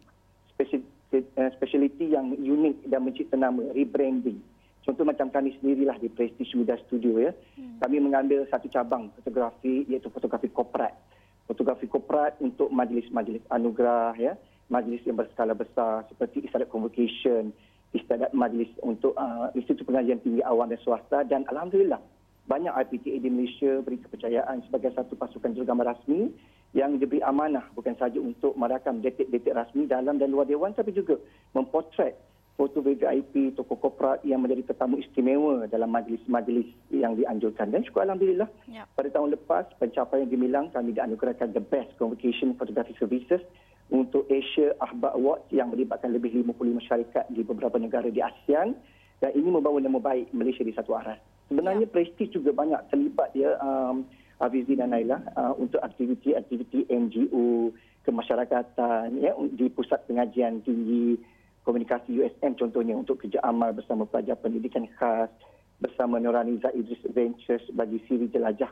Eh, 1.13 1.49
speciality 1.59 2.15
yang 2.15 2.31
unik 2.31 2.87
dan 2.87 3.03
mencipta 3.03 3.35
nama, 3.35 3.59
rebranding. 3.75 4.39
Contoh 4.87 5.03
macam 5.03 5.27
kami 5.29 5.53
sendirilah 5.59 5.99
di 5.99 6.07
Prestige 6.07 6.55
Media 6.55 6.79
Studio 6.87 7.19
ya. 7.19 7.31
Hmm. 7.59 7.77
Kami 7.83 8.01
mengambil 8.01 8.47
satu 8.47 8.71
cabang 8.71 9.11
fotografi 9.19 9.83
iaitu 9.91 10.07
fotografi 10.09 10.47
korporat. 10.49 10.95
Fotografi 11.43 11.91
korporat 11.91 12.39
untuk 12.39 12.71
majlis-majlis 12.71 13.43
anugerah 13.51 14.15
ya, 14.15 14.33
majlis 14.71 15.03
yang 15.03 15.19
berskala 15.19 15.51
besar 15.51 16.07
seperti 16.07 16.47
istiadat 16.47 16.71
convocation, 16.71 17.51
istiadat 17.91 18.31
majlis 18.31 18.71
untuk 18.81 19.13
uh, 19.13 19.51
Institut 19.53 19.85
Pengajian 19.85 20.23
Tinggi 20.23 20.41
Awam 20.41 20.71
dan 20.71 20.79
Swasta 20.81 21.21
dan 21.27 21.45
alhamdulillah 21.51 21.99
banyak 22.43 22.73
IPTA 22.75 23.23
di 23.23 23.29
Malaysia 23.31 23.79
beri 23.79 24.03
kepercayaan 24.03 24.63
sebagai 24.67 24.91
satu 24.91 25.15
pasukan 25.15 25.55
jurugambar 25.55 25.95
rasmi 25.95 26.31
yang 26.75 26.99
diberi 26.99 27.23
amanah 27.23 27.63
bukan 27.77 27.95
sahaja 27.95 28.19
untuk 28.19 28.57
merakam 28.59 28.99
detik-detik 28.99 29.55
rasmi 29.55 29.87
dalam 29.87 30.19
dan 30.19 30.33
luar 30.33 30.49
Dewan 30.49 30.75
tapi 30.75 30.91
juga 30.91 31.15
mempotret 31.55 32.19
foto 32.53 32.85
VIP 32.85 33.57
tokoh 33.57 33.77
korporat 33.81 34.21
yang 34.21 34.45
menjadi 34.45 34.73
tetamu 34.73 35.01
istimewa 35.01 35.65
dalam 35.65 35.89
majlis-majlis 35.89 36.69
yang 36.93 37.17
dianjurkan. 37.17 37.73
Dan 37.73 37.81
syukur 37.81 38.05
Alhamdulillah 38.05 38.45
ya. 38.69 38.85
pada 38.93 39.09
tahun 39.09 39.33
lepas 39.33 39.73
pencapaian 39.81 40.29
gemilang 40.29 40.69
kami 40.69 40.93
dianugerahkan 40.93 41.49
the 41.49 41.63
best 41.63 41.89
convocation 41.97 42.53
photography 42.53 42.93
services 43.01 43.41
untuk 43.89 44.29
Asia 44.29 44.77
Ahbab 44.77 45.17
Awards 45.17 45.49
yang 45.49 45.73
melibatkan 45.73 46.13
lebih 46.13 46.33
50 46.45 46.79
masyarakat 46.79 47.25
di 47.33 47.41
beberapa 47.41 47.77
negara 47.81 48.07
di 48.09 48.21
ASEAN 48.21 48.77
dan 49.17 49.31
ini 49.33 49.49
membawa 49.49 49.81
nama 49.81 49.97
baik 49.97 50.29
Malaysia 50.33 50.61
di 50.61 50.73
satu 50.77 50.93
arah. 50.93 51.17
Sebenarnya 51.53 51.85
ya. 51.85 51.93
Prestige 51.93 52.33
juga 52.33 52.49
banyak 52.57 52.81
terlibat 52.89 53.29
ya 53.37 53.53
um, 53.61 54.01
Afizi 54.41 54.73
dan 54.73 54.89
Naila 54.89 55.21
uh, 55.37 55.53
untuk 55.61 55.77
aktiviti-aktiviti 55.85 56.89
NGO 56.89 57.69
kemasyarakatan 58.03 59.21
ya 59.21 59.37
di 59.53 59.69
pusat 59.69 60.01
pengajian 60.09 60.65
tinggi 60.65 61.15
komunikasi 61.63 62.19
USM 62.19 62.59
contohnya 62.59 62.97
untuk 62.97 63.23
kerja 63.23 63.39
amal 63.45 63.71
bersama 63.71 64.03
pelajar 64.03 64.35
pendidikan 64.35 64.83
khas 64.99 65.31
bersama 65.79 66.19
Nuraniza 66.19 66.73
Idris 66.75 66.99
Ventures 67.13 67.63
bagi 67.71 68.03
siri 68.09 68.27
jelajah 68.27 68.67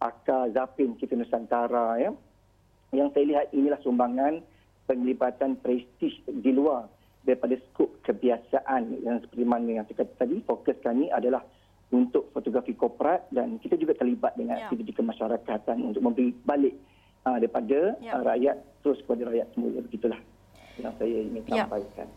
Aka 0.00 0.48
Zapin 0.56 0.96
kita 0.96 1.18
Nusantara 1.18 2.00
ya 2.00 2.10
yang 2.96 3.10
saya 3.12 3.24
lihat 3.26 3.52
inilah 3.52 3.80
sumbangan 3.84 4.40
penglibatan 4.88 5.60
prestige 5.60 6.22
di 6.24 6.50
luar 6.54 6.88
daripada 7.24 7.56
skop 7.68 7.88
kebiasaan 8.04 9.00
yang 9.04 9.20
seperti 9.20 9.44
mana 9.44 9.80
yang 9.80 9.84
saya 9.88 10.04
kata 10.04 10.24
tadi 10.24 10.40
fokus 10.44 10.76
kami 10.84 11.08
adalah 11.12 11.40
untuk 11.92 12.32
fotografi 12.32 12.72
korporat 12.72 13.28
dan 13.28 13.60
kita 13.60 13.76
juga 13.76 13.94
terlibat 13.98 14.34
dengan 14.34 14.56
ya. 14.58 14.66
aktiviti 14.66 14.96
kemasyarakatan 14.96 15.78
untuk 15.84 16.00
memberi 16.00 16.32
balik 16.42 16.74
uh, 17.28 17.36
daripada 17.36 17.98
ya. 18.00 18.12
uh, 18.18 18.22
rakyat 18.24 18.56
terus 18.80 18.98
kepada 19.04 19.28
rakyat 19.30 19.46
semula 19.52 19.80
begitulah 19.84 20.20
yang 20.80 20.94
saya 20.98 21.16
ingin 21.22 21.42
ya. 21.46 21.64
sampaikan. 21.66 22.08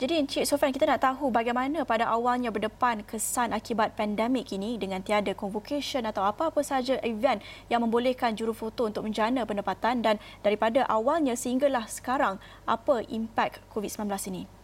Jadi 0.00 0.16
Encik 0.16 0.48
Sofian 0.48 0.72
kita 0.72 0.88
nak 0.88 1.04
tahu 1.04 1.28
bagaimana 1.28 1.84
pada 1.84 2.08
awalnya 2.08 2.48
berdepan 2.48 3.04
kesan 3.04 3.52
akibat 3.52 4.00
pandemik 4.00 4.48
ini 4.48 4.80
dengan 4.80 5.04
tiada 5.04 5.36
convocation 5.36 6.08
atau 6.08 6.24
apa-apa 6.24 6.64
saja 6.64 6.96
event 7.04 7.44
yang 7.68 7.84
membolehkan 7.84 8.32
juru 8.32 8.56
foto 8.56 8.88
untuk 8.88 9.04
menjana 9.04 9.44
pendapatan 9.44 10.00
dan 10.00 10.16
daripada 10.40 10.88
awalnya 10.88 11.36
sehinggalah 11.36 11.84
sekarang 11.84 12.40
apa 12.64 13.04
impak 13.12 13.60
COVID-19 13.76 14.08
ini? 14.32 14.59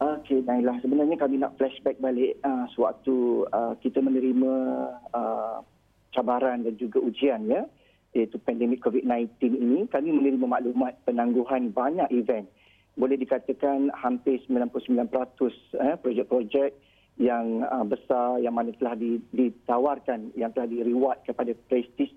Okey, 0.00 0.40
Nailah. 0.48 0.80
Sebenarnya 0.80 1.20
kami 1.20 1.36
nak 1.36 1.60
flashback 1.60 2.00
balik 2.00 2.40
uh, 2.40 2.64
sewaktu 2.72 3.44
uh, 3.52 3.76
kita 3.84 4.00
menerima 4.00 4.52
uh, 5.12 5.60
cabaran 6.16 6.64
dan 6.64 6.74
juga 6.80 7.04
ujian 7.04 7.44
ya, 7.44 7.68
iaitu 8.16 8.40
pandemik 8.40 8.80
COVID-19 8.80 9.60
ini. 9.60 9.84
Kami 9.92 10.08
menerima 10.08 10.46
maklumat 10.48 10.96
penangguhan 11.04 11.68
banyak 11.68 12.08
event 12.16 12.48
boleh 12.98 13.16
dikatakan 13.16 13.88
hampir 13.94 14.42
99% 14.44 15.08
eh, 15.78 15.96
projek-projek 16.00 16.70
yang 17.20 17.64
uh, 17.64 17.84
besar 17.84 18.40
yang 18.40 18.56
mana 18.56 18.72
telah 18.76 18.96
ditawarkan, 19.32 20.32
yang 20.36 20.52
telah 20.56 20.68
direward 20.68 21.20
kepada 21.24 21.52
prestige 21.68 22.12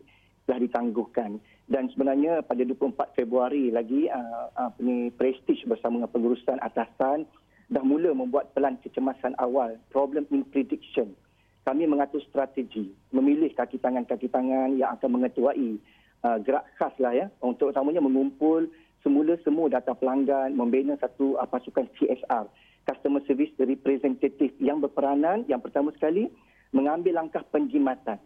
telah 0.47 0.59
ditangguhkan. 0.63 1.39
Dan 1.67 1.87
sebenarnya 1.91 2.43
pada 2.43 2.63
24 2.63 3.15
Februari 3.15 3.71
lagi, 3.71 4.07
uh, 4.11 4.47
uh, 4.55 4.71
ni 4.79 5.11
prestige 5.15 5.63
bersama 5.67 6.03
dengan 6.03 6.11
pengurusan 6.11 6.59
atasan 6.59 7.27
dah 7.73 7.81
mula 7.81 8.13
membuat 8.13 8.53
pelan 8.53 8.77
kecemasan 8.85 9.33
awal, 9.41 9.73
problem 9.89 10.29
in 10.29 10.45
prediction. 10.45 11.17
Kami 11.65 11.89
mengatur 11.89 12.21
strategi, 12.29 12.93
memilih 13.09 13.49
kaki 13.57 13.81
tangan-kaki 13.81 14.29
tangan 14.29 14.77
yang 14.77 14.93
akan 14.93 15.17
mengetuai 15.17 15.81
uh, 16.21 16.37
gerak 16.45 16.69
khas 16.77 16.93
lah 17.01 17.17
ya, 17.17 17.27
untuk 17.41 17.73
utamanya 17.73 18.03
mengumpul 18.03 18.69
semula 19.01 19.33
semua 19.41 19.73
data 19.73 19.97
pelanggan, 19.97 20.53
membina 20.53 20.93
satu 21.01 21.39
uh, 21.41 21.49
pasukan 21.49 21.89
CSR, 21.97 22.45
Customer 22.85 23.23
Service 23.25 23.55
Representative 23.57 24.53
yang 24.61 24.77
berperanan 24.83 25.47
yang 25.49 25.63
pertama 25.63 25.89
sekali 25.95 26.29
mengambil 26.75 27.25
langkah 27.25 27.41
penjimatan 27.49 28.19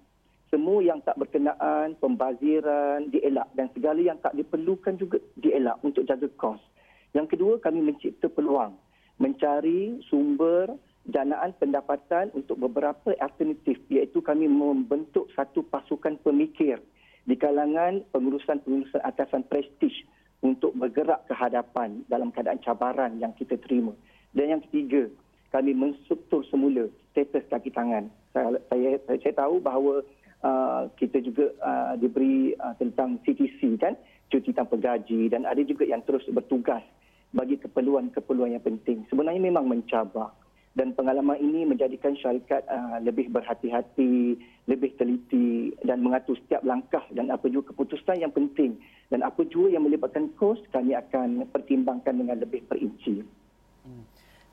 semua 0.48 0.80
yang 0.80 1.04
tak 1.04 1.20
berkenaan, 1.20 2.00
pembaziran, 2.00 3.12
dielak 3.12 3.52
dan 3.52 3.68
segala 3.76 4.00
yang 4.00 4.16
tak 4.24 4.32
diperlukan 4.32 4.96
juga 4.96 5.20
dielak 5.36 5.76
untuk 5.84 6.08
jaga 6.08 6.26
kos. 6.40 6.64
Yang 7.12 7.36
kedua, 7.36 7.60
kami 7.60 7.84
mencipta 7.84 8.32
peluang 8.32 8.87
mencari 9.18 9.98
sumber 10.10 10.74
danaan 11.08 11.56
pendapatan 11.56 12.30
untuk 12.36 12.60
beberapa 12.60 13.16
alternatif 13.18 13.80
iaitu 13.88 14.20
kami 14.20 14.46
membentuk 14.46 15.32
satu 15.34 15.64
pasukan 15.64 16.20
pemikir 16.20 16.84
di 17.24 17.36
kalangan 17.36 18.04
pengurusan-pengurusan 18.12 19.04
atasan 19.04 19.44
prestige 19.48 20.04
untuk 20.44 20.76
bergerak 20.76 21.26
ke 21.26 21.34
hadapan 21.34 22.04
dalam 22.12 22.30
keadaan 22.30 22.62
cabaran 22.62 23.18
yang 23.18 23.34
kita 23.36 23.58
terima. 23.58 23.96
Dan 24.36 24.60
yang 24.60 24.62
ketiga, 24.70 25.10
kami 25.50 25.74
menstruktur 25.74 26.46
semula 26.52 26.86
status 27.12 27.44
kaki 27.50 27.72
tangan. 27.74 28.12
Saya, 28.36 28.60
saya, 28.70 28.90
saya 29.08 29.34
tahu 29.36 29.64
bahawa 29.64 30.04
Uh, 30.38 30.86
kita 31.02 31.18
juga 31.18 31.50
uh, 31.66 31.98
diberi 31.98 32.54
uh, 32.62 32.78
tentang 32.78 33.18
CTC 33.26 33.74
kan 33.82 33.98
cuti 34.30 34.54
tanpa 34.54 34.78
gaji 34.78 35.34
dan 35.34 35.50
ada 35.50 35.58
juga 35.66 35.82
yang 35.82 36.06
terus 36.06 36.22
bertugas 36.30 36.86
bagi 37.36 37.60
keperluan-keperluan 37.60 38.56
yang 38.56 38.64
penting. 38.64 39.04
Sebenarnya 39.12 39.42
memang 39.42 39.68
mencabar. 39.68 40.32
Dan 40.78 40.94
pengalaman 40.94 41.42
ini 41.42 41.66
menjadikan 41.66 42.14
syarikat 42.22 42.62
uh, 42.70 43.02
lebih 43.02 43.34
berhati-hati 43.34 44.38
lebih 44.68 44.94
teliti 45.00 45.72
dan 45.82 46.04
mengatur 46.04 46.36
setiap 46.44 46.62
langkah 46.62 47.02
dan 47.16 47.32
apa 47.32 47.48
juga 47.48 47.72
keputusan 47.74 48.20
yang 48.20 48.30
penting. 48.30 48.78
Dan 49.08 49.24
apa 49.24 49.48
juga 49.48 49.74
yang 49.74 49.88
melibatkan 49.88 50.30
kos 50.36 50.60
kami 50.70 50.94
akan 50.94 51.48
pertimbangkan 51.50 52.14
dengan 52.14 52.38
lebih 52.38 52.62
perinci. 52.68 53.24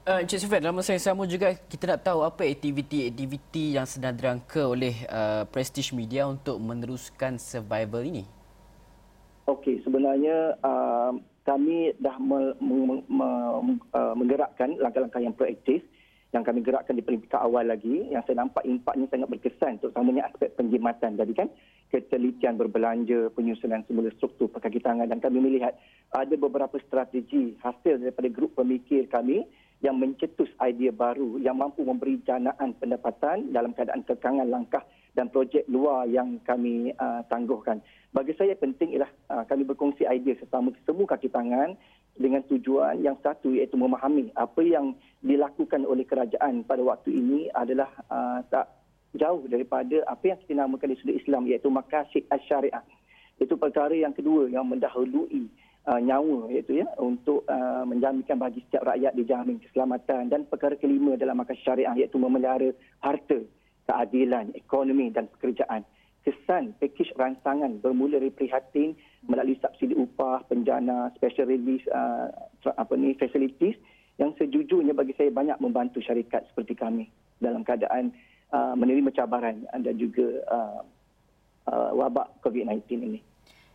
Uh, 0.04 0.21
Encik 0.23 0.38
Sufian, 0.47 0.62
dalam 0.62 0.78
masa 0.78 0.95
yang 0.95 1.02
sama 1.02 1.26
juga 1.26 1.57
kita 1.57 1.97
nak 1.97 2.00
tahu 2.07 2.23
apa 2.23 2.47
aktiviti-aktiviti 2.47 3.75
yang 3.75 3.88
sedang 3.88 4.14
dirangka 4.14 4.62
oleh 4.62 4.95
uh, 5.11 5.43
Prestige 5.50 5.90
Media 5.97 6.31
untuk 6.31 6.61
meneruskan 6.62 7.40
survival 7.40 8.04
ini? 8.07 8.25
Okey, 9.50 9.83
sebenarnya 9.83 10.57
uh, 10.62 11.12
kami 11.44 11.92
dah 12.00 12.16
me, 12.16 12.56
me, 12.58 13.04
me, 13.04 13.28
menggerakkan 14.16 14.80
langkah-langkah 14.80 15.20
yang 15.20 15.36
proaktif 15.36 15.84
yang 16.34 16.42
kami 16.42 16.66
gerakkan 16.66 16.98
di 16.98 17.04
peringkat 17.06 17.38
awal 17.38 17.62
lagi. 17.62 18.10
Yang 18.10 18.26
saya 18.26 18.42
nampak 18.42 18.66
impaknya 18.66 19.06
sangat 19.06 19.30
berkesan 19.30 19.78
terutamanya 19.78 20.26
aspek 20.26 20.50
penjimatan 20.58 21.14
jadi 21.14 21.32
kan. 21.32 21.48
Ketelitian 21.94 22.58
berbelanja 22.58 23.30
penyusunan 23.38 23.86
semula 23.86 24.10
struktur 24.18 24.50
kaki 24.50 24.82
tangan 24.82 25.06
dan 25.06 25.22
kami 25.22 25.38
melihat 25.38 25.78
ada 26.10 26.34
beberapa 26.34 26.74
strategi 26.82 27.54
hasil 27.62 28.02
daripada 28.02 28.26
grup 28.34 28.58
pemikir 28.58 29.06
kami 29.06 29.46
yang 29.78 30.02
mencetus 30.02 30.50
idea 30.58 30.90
baru 30.90 31.38
yang 31.38 31.54
mampu 31.54 31.86
memberi 31.86 32.18
janaan 32.26 32.74
pendapatan 32.82 33.54
dalam 33.54 33.70
keadaan 33.78 34.02
kekangan 34.02 34.50
langkah 34.50 34.82
dan 35.14 35.30
projek 35.30 35.64
luar 35.71 36.06
yang 36.11 36.42
kami 36.42 36.90
uh, 36.99 37.23
tangguhkan. 37.30 37.78
Bagi 38.14 38.35
saya 38.38 38.54
penting 38.59 38.94
ialah 38.94 39.11
uh, 39.30 39.44
kami 39.47 39.66
berkongsi 39.66 40.06
idea 40.06 40.38
sesama 40.38 40.75
semua 40.87 41.06
kaki 41.06 41.30
tangan 41.30 41.78
dengan 42.14 42.42
tujuan 42.47 43.02
yang 43.02 43.18
satu 43.23 43.50
iaitu 43.50 43.75
memahami 43.75 44.30
apa 44.38 44.62
yang 44.62 44.94
dilakukan 45.23 45.83
oleh 45.83 46.06
kerajaan 46.06 46.62
pada 46.62 46.83
waktu 46.83 47.11
ini 47.11 47.50
adalah 47.50 47.90
uh, 48.06 48.38
tak 48.50 48.71
jauh 49.14 49.47
daripada 49.47 50.02
apa 50.06 50.35
yang 50.35 50.38
kita 50.42 50.54
namakan 50.59 50.94
di 50.94 50.99
sudut 50.99 51.16
Islam 51.18 51.47
iaitu 51.47 51.71
makasid 51.71 52.26
syariah 52.47 52.83
Itu 53.38 53.59
perkara 53.59 53.94
yang 53.94 54.14
kedua 54.14 54.47
yang 54.47 54.66
mendahului 54.66 55.50
uh, 55.90 56.00
nyawa 56.00 56.50
iaitu 56.50 56.83
ya 56.83 56.88
untuk 56.99 57.42
uh, 57.47 57.83
menjaminkan 57.83 58.38
bagi 58.38 58.62
setiap 58.66 58.94
rakyat 58.94 59.12
dijamin 59.14 59.59
keselamatan 59.59 60.30
dan 60.30 60.47
perkara 60.47 60.78
kelima 60.78 61.18
dalam 61.18 61.38
makam 61.38 61.56
syariah 61.62 61.94
iaitu 61.99 62.16
memelihara 62.18 62.71
harta, 63.02 63.42
keadilan, 63.84 64.52
ekonomi 64.56 65.12
dan 65.12 65.28
pekerjaan. 65.38 65.84
Kesan 66.24 66.72
pakej 66.80 67.12
rancangan 67.20 67.84
bermula 67.84 68.16
dari 68.16 68.32
prihatin 68.32 68.96
melalui 69.28 69.60
subsidi 69.60 69.92
upah, 69.92 70.40
penjana, 70.48 71.12
special 71.20 71.52
release 71.52 71.84
uh, 71.92 72.32
apa 72.64 72.96
ni 72.96 73.12
facilities 73.20 73.76
yang 74.16 74.32
sejujurnya 74.40 74.96
bagi 74.96 75.12
saya 75.20 75.28
banyak 75.28 75.60
membantu 75.60 76.00
syarikat 76.00 76.48
seperti 76.48 76.72
kami 76.78 77.04
dalam 77.44 77.60
keadaan 77.60 78.08
uh, 78.56 78.72
menerima 78.72 79.12
cabaran 79.12 79.68
dan 79.68 79.94
juga 80.00 80.26
uh, 80.48 80.80
uh, 81.68 81.90
wabak 81.92 82.40
COVID-19 82.40 83.04
ini. 83.04 83.20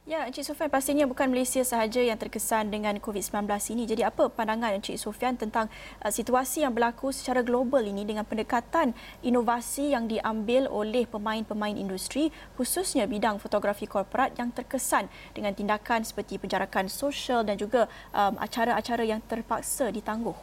Ya, 0.09 0.25
Encik 0.25 0.41
Sofian, 0.41 0.73
pastinya 0.73 1.05
bukan 1.05 1.29
Malaysia 1.29 1.61
sahaja 1.61 2.01
yang 2.01 2.17
terkesan 2.17 2.73
dengan 2.73 2.97
COVID-19 2.97 3.45
ini. 3.77 3.85
Jadi 3.85 4.01
apa 4.01 4.25
pandangan 4.25 4.73
Encik 4.81 4.97
Sofian 4.97 5.37
tentang 5.37 5.69
uh, 6.01 6.09
situasi 6.09 6.65
yang 6.65 6.73
berlaku 6.73 7.13
secara 7.13 7.45
global 7.45 7.85
ini 7.85 8.01
dengan 8.09 8.25
pendekatan 8.25 8.97
inovasi 9.21 9.93
yang 9.93 10.09
diambil 10.09 10.65
oleh 10.65 11.05
pemain-pemain 11.05 11.77
industri 11.77 12.33
khususnya 12.57 13.05
bidang 13.05 13.37
fotografi 13.37 13.85
korporat 13.85 14.33
yang 14.33 14.49
terkesan 14.49 15.05
dengan 15.37 15.53
tindakan 15.53 16.01
seperti 16.01 16.41
penjarakan 16.41 16.89
sosial 16.89 17.45
dan 17.45 17.61
juga 17.61 17.85
um, 18.09 18.33
acara-acara 18.41 19.05
yang 19.05 19.21
terpaksa 19.29 19.93
ditangguh? 19.93 20.33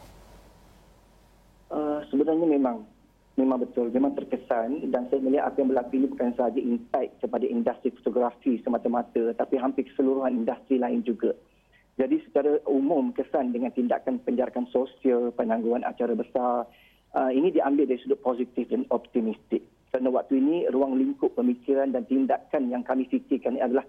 Uh, 1.67 1.99
sebenarnya 2.07 2.47
memang 2.47 2.87
memang 3.37 3.61
betul, 3.61 3.93
memang 3.93 4.17
terkesan 4.17 4.89
dan 4.89 5.05
saya 5.07 5.21
melihat 5.21 5.53
apa 5.53 5.61
yang 5.61 5.69
berlaku 5.69 5.93
ini 6.01 6.09
bukan 6.09 6.33
sahaja 6.33 6.57
impact 6.57 7.21
kepada 7.21 7.45
industri 7.45 7.93
fotografi 8.01 8.57
semata-mata 8.65 9.37
tapi 9.37 9.61
hampir 9.61 9.85
keseluruhan 9.93 10.41
industri 10.41 10.81
lain 10.81 11.05
juga. 11.05 11.37
Jadi 11.97 12.21
secara 12.25 12.61
umum 12.65 13.13
kesan 13.13 13.53
dengan 13.53 13.73
tindakan 13.73 14.21
penjarakan 14.21 14.69
sosial, 14.69 15.33
penangguhan 15.33 15.81
acara 15.85 16.13
besar, 16.13 16.65
uh, 17.13 17.31
ini 17.33 17.53
diambil 17.53 17.89
dari 17.89 18.01
sudut 18.01 18.21
positif 18.21 18.69
dan 18.69 18.85
optimistik. 18.89 19.65
Kerana 19.89 20.13
waktu 20.13 20.37
ini 20.37 20.69
ruang 20.69 20.97
lingkup 20.97 21.33
pemikiran 21.37 21.93
dan 21.93 22.05
tindakan 22.05 22.69
yang 22.69 22.85
kami 22.85 23.09
fikirkan 23.09 23.57
adalah 23.57 23.85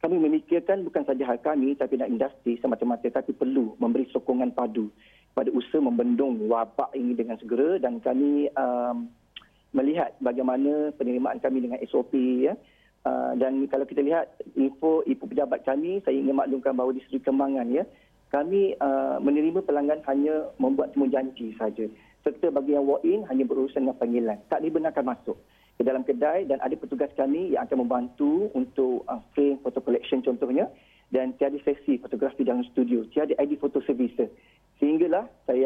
kami 0.00 0.16
memikirkan 0.16 0.82
bukan 0.86 1.04
saja 1.04 1.26
hal 1.28 1.38
kami 1.42 1.76
tapi 1.76 2.00
dan 2.00 2.14
industri 2.14 2.56
semata-mata 2.58 3.06
tapi 3.10 3.36
perlu 3.36 3.76
memberi 3.76 4.08
sokongan 4.08 4.56
padu 4.56 4.88
pada 5.34 5.48
usaha 5.54 5.78
membendung 5.78 6.50
wabak 6.50 6.90
ini 6.94 7.14
dengan 7.14 7.38
segera 7.38 7.78
dan 7.78 8.02
kami 8.02 8.50
um, 8.58 9.06
melihat 9.70 10.14
bagaimana 10.18 10.90
penerimaan 10.98 11.38
kami 11.38 11.62
dengan 11.62 11.78
SOP 11.86 12.14
ya. 12.42 12.54
Uh, 13.00 13.32
dan 13.40 13.64
kalau 13.72 13.88
kita 13.88 14.04
lihat 14.04 14.28
info 14.58 15.00
ibu 15.08 15.24
pejabat 15.24 15.64
kami, 15.64 16.04
saya 16.04 16.20
ingin 16.20 16.36
maklumkan 16.36 16.76
bahawa 16.76 16.92
di 16.92 17.00
Seri 17.08 17.22
Kembangan 17.24 17.72
ya, 17.72 17.88
kami 18.28 18.76
uh, 18.76 19.16
menerima 19.18 19.64
pelanggan 19.64 20.04
hanya 20.04 20.52
membuat 20.60 20.92
temu 20.92 21.08
janji 21.08 21.56
saja. 21.56 21.88
Serta 22.20 22.52
bagi 22.52 22.76
yang 22.76 22.84
walk-in 22.84 23.24
hanya 23.32 23.48
berurusan 23.48 23.88
dengan 23.88 23.96
panggilan. 23.96 24.38
Tak 24.52 24.60
dibenarkan 24.60 25.04
masuk 25.08 25.40
ke 25.80 25.82
dalam 25.82 26.04
kedai 26.04 26.44
dan 26.44 26.60
ada 26.60 26.76
petugas 26.76 27.08
kami 27.16 27.56
yang 27.56 27.64
akan 27.64 27.88
membantu 27.88 28.52
untuk 28.52 29.08
uh, 29.08 29.24
frame 29.32 29.56
photo 29.64 29.80
collection 29.80 30.20
contohnya 30.20 30.68
dan 31.08 31.34
tiada 31.40 31.58
sesi 31.64 31.98
fotografi 31.98 32.46
dalam 32.46 32.62
studio, 32.70 33.02
tiada 33.10 33.34
ID 33.40 33.58
photo 33.58 33.82
services. 33.82 34.30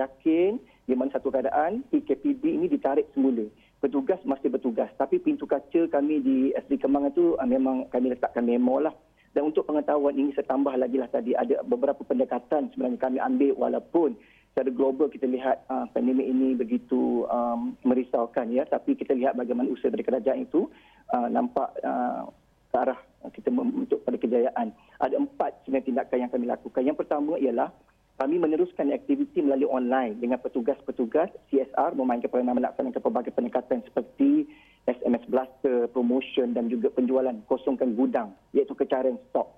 Yakin 0.04 0.60
di 0.84 0.92
mana 0.92 1.08
satu 1.16 1.32
keadaan 1.32 1.80
PKPB 1.88 2.44
ini 2.44 2.66
ditarik 2.68 3.08
semula. 3.16 3.48
Petugas 3.80 4.20
masih 4.24 4.52
bertugas. 4.52 4.88
Tapi 5.00 5.20
pintu 5.20 5.48
kaca 5.48 5.88
kami 5.88 6.20
di 6.20 6.36
SD 6.56 6.80
Kembangan 6.80 7.12
itu 7.12 7.36
uh, 7.36 7.48
memang 7.48 7.88
kami 7.88 8.12
letakkan 8.12 8.44
memo 8.44 8.80
lah. 8.80 8.92
Dan 9.34 9.50
untuk 9.50 9.66
pengetahuan 9.66 10.14
ini 10.14 10.30
saya 10.36 10.46
tambah 10.46 10.72
lagi 10.78 10.94
lah 10.94 11.10
tadi 11.10 11.34
ada 11.34 11.58
beberapa 11.66 12.06
pendekatan 12.06 12.70
sebenarnya 12.70 13.02
kami 13.02 13.18
ambil 13.18 13.52
walaupun 13.58 14.14
secara 14.54 14.70
global 14.70 15.10
kita 15.10 15.26
lihat 15.26 15.66
uh, 15.66 15.90
pandemik 15.90 16.30
ini 16.30 16.54
begitu 16.54 17.26
um, 17.26 17.74
merisaukan 17.82 18.52
ya. 18.54 18.62
Tapi 18.68 18.94
kita 18.94 19.12
lihat 19.16 19.34
bagaimana 19.34 19.72
usaha 19.72 19.90
dari 19.90 20.06
kerajaan 20.06 20.46
itu 20.46 20.70
uh, 21.10 21.28
nampak 21.28 21.74
uh, 21.82 22.30
ke 22.70 22.76
arah 22.78 23.00
kita 23.32 23.48
membentuk 23.48 24.04
pada 24.04 24.20
kejayaan. 24.20 24.74
Ada 25.00 25.16
empat 25.16 25.64
sebenarnya 25.64 25.88
tindakan 25.88 26.18
yang 26.20 26.30
kami 26.32 26.46
lakukan. 26.48 26.82
Yang 26.84 26.98
pertama 27.04 27.40
ialah 27.40 27.68
kami 28.14 28.38
meneruskan 28.38 28.94
aktiviti 28.94 29.42
melalui 29.42 29.66
online 29.66 30.14
dengan 30.22 30.38
petugas-petugas 30.38 31.34
CSR 31.50 31.98
memainkan 31.98 32.30
peranan 32.30 32.54
melaksanakan 32.62 33.02
pelbagai 33.02 33.34
pendekatan 33.34 33.82
seperti 33.82 34.46
SMS 34.86 35.26
blaster, 35.26 35.90
promotion 35.90 36.54
dan 36.54 36.70
juga 36.70 36.94
penjualan 36.94 37.34
kosongkan 37.50 37.98
gudang 37.98 38.30
iaitu 38.54 38.70
kecarian 38.78 39.18
stok. 39.30 39.50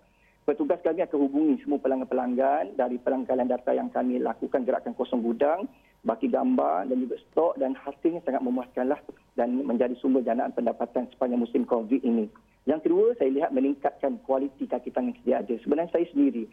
petugas 0.46 0.78
kami 0.86 1.02
akan 1.02 1.18
hubungi 1.26 1.58
semua 1.66 1.82
pelanggan-pelanggan 1.82 2.78
dari 2.78 3.02
pelanggaran 3.02 3.50
data 3.50 3.74
yang 3.74 3.90
kami 3.90 4.22
lakukan 4.22 4.62
gerakan 4.62 4.94
kosong 4.94 5.18
gudang, 5.20 5.66
baki 6.06 6.30
gambar 6.30 6.86
dan 6.86 6.96
juga 7.02 7.18
stok 7.28 7.58
dan 7.58 7.74
hasilnya 7.74 8.22
sangat 8.22 8.40
memuaskanlah 8.46 9.02
dan 9.34 9.58
menjadi 9.66 9.98
sumber 9.98 10.22
danaan 10.22 10.54
pendapatan 10.54 11.10
sepanjang 11.10 11.42
musim 11.42 11.66
COVID 11.66 11.98
ini. 12.06 12.30
Yang 12.62 12.88
kedua, 12.88 13.06
saya 13.18 13.30
lihat 13.34 13.50
meningkatkan 13.50 14.22
kualiti 14.22 14.70
kaki 14.70 14.94
tangan 14.94 15.18
sedia 15.18 15.42
ada. 15.42 15.54
Sebenarnya 15.66 15.90
saya 15.90 16.06
sendiri 16.14 16.46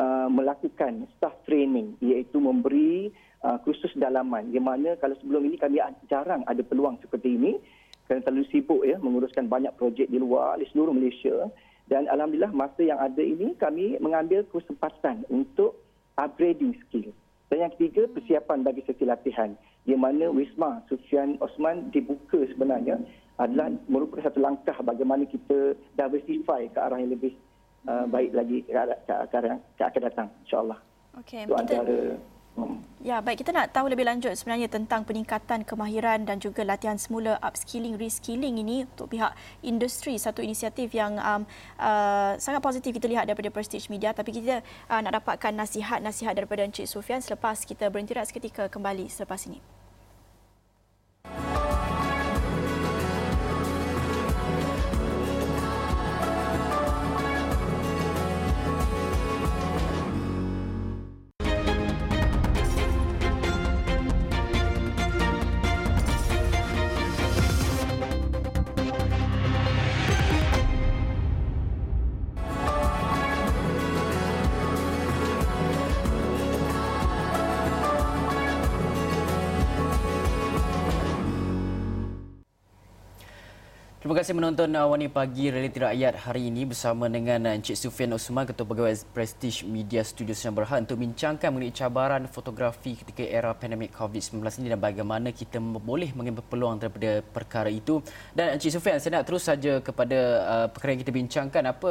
uh, 0.00 0.28
melakukan 0.32 1.04
staff 1.16 1.36
training 1.44 2.00
iaitu 2.00 2.40
memberi 2.40 3.12
uh, 3.44 3.60
kursus 3.60 3.92
dalaman. 4.00 4.48
Di 4.48 4.60
mana 4.60 4.96
kalau 4.96 5.12
sebelum 5.20 5.44
ini 5.44 5.60
kami 5.60 5.84
jarang 6.08 6.40
ada 6.48 6.64
peluang 6.64 6.96
seperti 7.04 7.36
ini. 7.36 7.60
Kerana 8.08 8.26
terlalu 8.26 8.46
sibuk 8.50 8.82
ya 8.82 8.98
menguruskan 8.98 9.46
banyak 9.46 9.70
projek 9.78 10.10
di 10.10 10.18
luar 10.18 10.58
di 10.58 10.66
seluruh 10.72 10.90
Malaysia. 10.90 11.46
Dan 11.86 12.10
alhamdulillah 12.10 12.50
masa 12.50 12.82
yang 12.82 12.98
ada 12.98 13.22
ini 13.22 13.54
kami 13.54 13.98
mengambil 14.02 14.42
kesempatan 14.50 15.22
untuk 15.30 15.78
upgrading 16.18 16.74
skill. 16.86 17.14
Dan 17.50 17.66
yang 17.66 17.72
ketiga 17.74 18.10
persiapan 18.10 18.66
bagi 18.66 18.82
sesi 18.86 19.06
latihan. 19.06 19.54
Di 19.86 19.94
mana 19.94 20.30
Wisma 20.30 20.82
Sufian 20.90 21.38
Osman 21.38 21.90
dibuka 21.90 22.38
sebenarnya 22.50 22.98
adalah 23.40 23.72
merupakan 23.88 24.28
satu 24.28 24.38
langkah 24.38 24.76
bagaimana 24.84 25.24
kita 25.24 25.74
diversify 25.96 26.68
ke 26.68 26.78
arah 26.78 27.00
yang 27.00 27.14
lebih 27.16 27.32
uh, 27.88 28.04
baik 28.08 28.34
lagi 28.34 28.64
arah, 28.68 28.98
ke 29.06 29.84
ke 29.84 29.98
datang 30.00 30.28
insyaallah. 30.44 30.78
Okey. 31.20 31.46
Itu 31.46 31.54
antara 31.56 32.18
Hmm. 32.58 32.82
Ya, 33.00 33.22
baik 33.22 33.46
kita 33.46 33.54
nak 33.54 33.70
tahu 33.70 33.88
lebih 33.88 34.04
lanjut 34.04 34.34
sebenarnya 34.34 34.66
tentang 34.66 35.06
peningkatan 35.06 35.62
kemahiran 35.62 36.26
dan 36.26 36.42
juga 36.42 36.66
latihan 36.66 36.98
semula 36.98 37.38
upskilling 37.40 37.94
reskilling 37.96 38.58
ini 38.58 38.84
untuk 38.84 39.14
pihak 39.14 39.32
industri 39.62 40.18
satu 40.18 40.42
inisiatif 40.42 40.90
yang 40.92 41.16
um, 41.22 41.46
uh, 41.78 42.34
sangat 42.36 42.60
positif 42.60 42.92
kita 42.92 43.06
lihat 43.06 43.30
daripada 43.30 43.48
Prestige 43.54 43.86
Media 43.88 44.10
tapi 44.10 44.34
kita 44.34 44.60
uh, 44.90 45.00
nak 45.00 45.22
dapatkan 45.22 45.54
nasihat-nasihat 45.56 46.36
daripada 46.36 46.66
Encik 46.66 46.90
Sufian 46.90 47.22
selepas 47.22 47.62
kita 47.64 47.86
berhenti 47.88 48.18
seketika 48.18 48.66
kembali 48.66 49.06
selepas 49.08 49.46
ini. 49.46 49.79
Kasih 84.20 84.36
menonton 84.36 84.68
Awani 84.76 85.08
Pagi 85.08 85.48
Realiti 85.48 85.80
Rakyat 85.80 86.28
hari 86.28 86.52
ini 86.52 86.68
bersama 86.68 87.08
dengan 87.08 87.40
Encik 87.56 87.72
Sufian 87.72 88.12
Osman, 88.12 88.44
Ketua 88.44 88.68
Pegawai 88.68 88.92
Prestige 89.16 89.64
Media 89.64 90.04
Studio 90.04 90.36
Sinar 90.36 90.60
Berhad 90.60 90.84
untuk 90.84 91.00
bincangkan 91.00 91.48
mengenai 91.48 91.72
cabaran 91.72 92.28
fotografi 92.28 93.00
ketika 93.00 93.24
era 93.24 93.56
pandemik 93.56 93.96
COVID-19 93.96 94.44
ini 94.60 94.76
dan 94.76 94.76
bagaimana 94.76 95.32
kita 95.32 95.56
boleh 95.64 96.12
mengambil 96.12 96.44
peluang 96.44 96.76
daripada 96.76 97.24
perkara 97.32 97.72
itu. 97.72 98.04
Dan 98.36 98.60
Encik 98.60 98.76
Sufian, 98.76 99.00
saya 99.00 99.16
nak 99.16 99.24
terus 99.24 99.40
saja 99.40 99.80
kepada 99.80 100.18
uh, 100.44 100.66
perkara 100.68 100.92
yang 100.92 101.00
kita 101.00 101.16
bincangkan. 101.16 101.62
Apa 101.72 101.90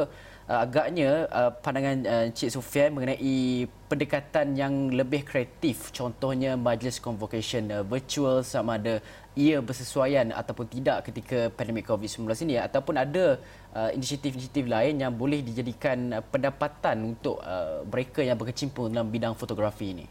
uh, 0.50 0.66
agaknya 0.66 1.30
uh, 1.30 1.54
pandangan 1.54 1.98
uh, 2.10 2.28
Encik 2.28 2.50
Sufian 2.50 2.98
mengenai 2.98 3.70
pendekatan 3.86 4.58
yang 4.58 4.90
lebih 4.90 5.22
kreatif 5.22 5.94
contohnya 5.94 6.58
majlis 6.58 6.98
convocation 6.98 7.70
uh, 7.70 7.86
virtual 7.86 8.42
sama 8.42 8.82
ada 8.82 8.98
ia 9.38 9.62
bersesuaian 9.62 10.34
ataupun 10.34 10.68
tidak 10.68 11.08
ketika 11.08 11.54
pandemik 11.54 11.88
COVID-19 11.88 12.28
ini 12.50 12.60
ataupun 12.60 12.98
ada 12.98 13.38
uh, 13.78 13.90
inisiatif-inisiatif 13.94 14.66
lain 14.66 15.00
yang 15.00 15.14
boleh 15.14 15.46
dijadikan 15.46 16.18
uh, 16.18 16.24
pendapatan 16.26 17.16
untuk 17.16 17.40
uh, 17.46 17.86
mereka 17.86 18.26
yang 18.26 18.36
berkecimpung 18.36 18.92
dalam 18.92 19.08
bidang 19.08 19.38
fotografi 19.38 19.96
ini. 19.96 20.06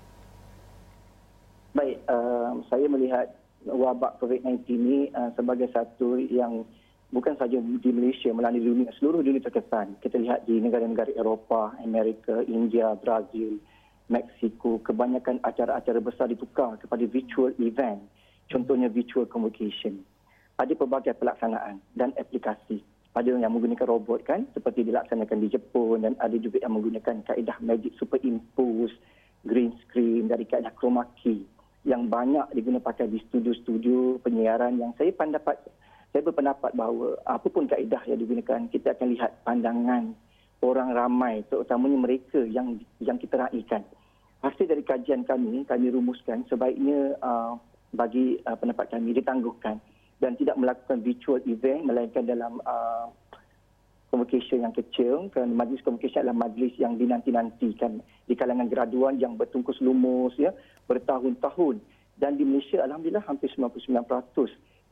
Baik, 1.76 2.00
uh, 2.08 2.56
saya 2.72 2.86
melihat 2.88 3.28
wabak 3.68 4.16
COVID-19 4.22 4.64
ini 4.70 4.98
uh, 5.12 5.28
sebagai 5.36 5.68
satu 5.74 6.16
yang 6.16 6.64
bukan 7.08 7.34
saja 7.40 7.56
di 7.58 7.90
Malaysia, 7.92 8.30
melalui 8.32 8.60
dunia, 8.60 8.88
seluruh 9.00 9.24
dunia 9.24 9.40
terkesan. 9.40 9.96
Kita 10.04 10.20
lihat 10.20 10.44
di 10.44 10.60
negara-negara 10.60 11.12
Eropah, 11.16 11.80
Amerika, 11.80 12.44
India, 12.44 12.92
Brazil, 12.96 13.56
Mexico, 14.08 14.80
kebanyakan 14.84 15.40
acara-acara 15.44 16.00
besar 16.00 16.26
ditukar 16.28 16.76
kepada 16.80 17.04
virtual 17.08 17.52
event. 17.60 18.00
Contohnya 18.48 18.88
virtual 18.88 19.28
convocation. 19.28 20.00
Ada 20.56 20.72
pelbagai 20.74 21.14
pelaksanaan 21.16 21.80
dan 21.94 22.16
aplikasi. 22.16 22.80
Ada 23.12 23.34
yang 23.34 23.50
menggunakan 23.50 23.88
robot 23.88 24.24
kan, 24.24 24.46
seperti 24.54 24.86
dilaksanakan 24.86 25.38
di 25.42 25.48
Jepun 25.50 26.06
dan 26.06 26.14
ada 26.22 26.36
juga 26.38 26.62
yang 26.62 26.76
menggunakan 26.76 27.24
kaedah 27.26 27.58
magic 27.64 27.96
superimpose, 27.98 28.94
green 29.42 29.74
screen 29.82 30.30
dari 30.30 30.46
kaedah 30.46 30.70
chroma 30.78 31.08
key 31.18 31.42
yang 31.86 32.10
banyak 32.10 32.44
digunakan 32.52 32.84
pakai 32.84 33.06
di 33.08 33.22
studio-studio 33.30 34.20
penyiaran 34.20 34.76
yang 34.76 34.92
saya 34.98 35.14
pendapat 35.14 35.56
saya 36.12 36.22
berpendapat 36.24 36.72
bahawa 36.72 37.20
apapun 37.28 37.68
kaedah 37.68 38.00
yang 38.08 38.18
digunakan 38.18 38.64
kita 38.72 38.96
akan 38.96 39.08
lihat 39.12 39.30
pandangan 39.44 40.16
orang 40.64 40.90
ramai 40.96 41.44
terutamanya 41.46 41.98
mereka 42.00 42.40
yang 42.48 42.80
yang 42.98 43.20
kita 43.20 43.38
raikan. 43.38 43.84
Hasil 44.38 44.70
dari 44.70 44.86
kajian 44.86 45.26
kami, 45.26 45.66
kami 45.66 45.90
rumuskan 45.90 46.46
sebaiknya 46.46 47.18
uh, 47.18 47.58
bagi 47.90 48.38
uh, 48.46 48.54
pendapat 48.54 48.94
kami 48.94 49.14
ditangguhkan 49.18 49.82
dan 50.18 50.34
tidak 50.38 50.58
melakukan 50.58 51.02
virtual 51.02 51.42
event 51.46 51.86
melainkan 51.86 52.26
dalam 52.26 52.62
uh, 52.62 53.10
convocation 54.08 54.64
yang 54.64 54.74
kecil 54.74 55.28
kerana 55.30 55.52
majlis 55.52 55.84
convocation 55.84 56.24
adalah 56.24 56.48
majlis 56.48 56.74
yang 56.80 56.96
dinanti-nantikan 56.96 58.00
di 58.24 58.34
kalangan 58.34 58.66
graduan 58.66 59.20
yang 59.20 59.36
bertungkus 59.36 59.78
lumus 59.84 60.32
ya 60.40 60.50
bertahun-tahun 60.88 61.78
dan 62.18 62.34
di 62.34 62.42
Malaysia 62.42 62.82
alhamdulillah 62.82 63.22
hampir 63.28 63.52
99% 63.54 63.78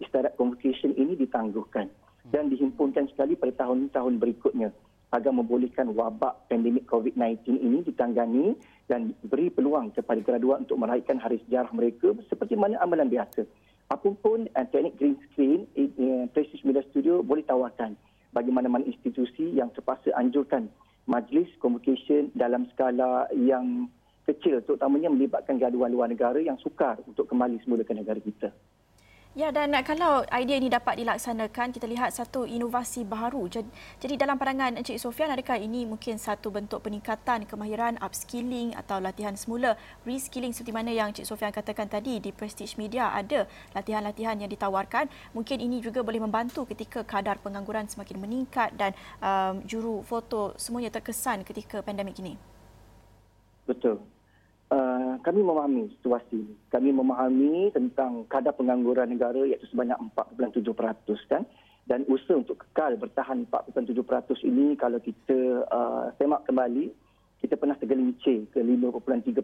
istiadat 0.03 0.37
convocation 0.37 0.93
ini 0.97 1.17
ditangguhkan 1.17 1.89
dan 2.29 2.51
dihimpunkan 2.51 3.07
sekali 3.15 3.39
pada 3.39 3.67
tahun-tahun 3.67 4.19
berikutnya 4.19 4.75
agar 5.15 5.31
membolehkan 5.31 5.95
wabak 5.95 6.51
pandemik 6.51 6.85
COVID-19 6.91 7.63
ini 7.63 7.79
ditanggani 7.87 8.59
dan 8.91 9.15
beri 9.23 9.49
peluang 9.55 9.95
kepada 9.95 10.19
graduat 10.19 10.67
untuk 10.67 10.83
meraihkan 10.83 11.17
hari 11.23 11.39
sejarah 11.47 11.71
mereka 11.71 12.11
seperti 12.27 12.59
mana 12.59 12.83
amalan 12.83 13.07
biasa. 13.07 13.47
Apapun 13.87 14.51
uh, 14.59 14.67
teknik 14.67 14.99
green 14.99 15.17
screen, 15.31 15.71
uh, 15.79 16.27
Prestige 16.35 16.67
Media 16.67 16.83
Studio 16.91 17.23
boleh 17.23 17.47
tawarkan 17.47 17.95
bagi 18.35 18.51
mana-mana 18.51 18.83
institusi 18.83 19.55
yang 19.55 19.71
terpaksa 19.71 20.11
anjurkan 20.19 20.67
majlis 21.07 21.47
convocation 21.63 22.35
dalam 22.35 22.67
skala 22.75 23.31
yang 23.31 23.87
kecil 24.27 24.59
terutamanya 24.67 25.07
melibatkan 25.07 25.55
graduan 25.55 25.95
luar 25.95 26.11
negara 26.11 26.43
yang 26.43 26.59
sukar 26.59 26.99
untuk 27.07 27.31
kembali 27.31 27.63
semula 27.63 27.87
ke 27.87 27.95
negara 27.95 28.19
kita. 28.19 28.51
Ya 29.37 29.53
dan 29.53 29.77
kalau 29.85 30.25
idea 30.33 30.57
ini 30.57 30.73
dapat 30.73 30.97
dilaksanakan 30.97 31.69
kita 31.69 31.85
lihat 31.85 32.09
satu 32.09 32.49
inovasi 32.49 33.05
baru. 33.05 33.45
Jadi 33.53 34.17
dalam 34.17 34.41
pandangan 34.41 34.81
Encik 34.81 34.97
Sofian 34.97 35.29
adakah 35.29 35.61
ini 35.61 35.85
mungkin 35.85 36.17
satu 36.17 36.49
bentuk 36.49 36.81
peningkatan 36.81 37.45
kemahiran 37.45 38.01
upskilling 38.01 38.73
atau 38.73 38.97
latihan 38.97 39.37
semula 39.37 39.77
reskilling 40.09 40.57
seperti 40.57 40.73
mana 40.73 40.89
yang 40.89 41.13
Encik 41.13 41.29
Sofian 41.29 41.53
katakan 41.53 41.85
tadi 41.85 42.17
di 42.17 42.33
Prestige 42.33 42.81
Media 42.81 43.13
ada 43.13 43.45
latihan-latihan 43.77 44.41
yang 44.41 44.49
ditawarkan. 44.49 45.13
Mungkin 45.37 45.61
ini 45.61 45.85
juga 45.85 46.01
boleh 46.01 46.25
membantu 46.25 46.65
ketika 46.65 47.05
kadar 47.05 47.37
pengangguran 47.37 47.85
semakin 47.93 48.17
meningkat 48.17 48.73
dan 48.73 48.97
um, 49.21 49.61
juru 49.69 50.01
foto 50.01 50.57
semuanya 50.57 50.89
terkesan 50.89 51.45
ketika 51.45 51.85
pandemik 51.85 52.17
ini. 52.25 52.41
Betul. 53.69 54.16
Uh, 54.67 55.15
kami 55.23 55.47
memahami 55.47 55.87
situasi 55.99 56.43
ini. 56.43 56.55
Kami 56.75 56.91
memahami 56.91 57.71
tentang 57.71 58.27
kadar 58.27 58.51
pengangguran 58.51 59.15
negara 59.15 59.47
iaitu 59.47 59.63
sebanyak 59.71 59.95
4.7% 60.11 60.67
kan. 61.31 61.47
Dan 61.87 62.03
usaha 62.11 62.35
untuk 62.35 62.59
kekal 62.67 62.99
bertahan 62.99 63.47
4.7% 63.47 64.43
ini 64.43 64.75
kalau 64.75 64.99
kita 64.99 65.63
uh, 65.71 66.11
semak 66.19 66.43
kembali, 66.51 66.91
kita 67.39 67.55
pernah 67.55 67.79
tergelincir 67.79 68.51
ke 68.51 68.59
5.3%. 68.59 69.39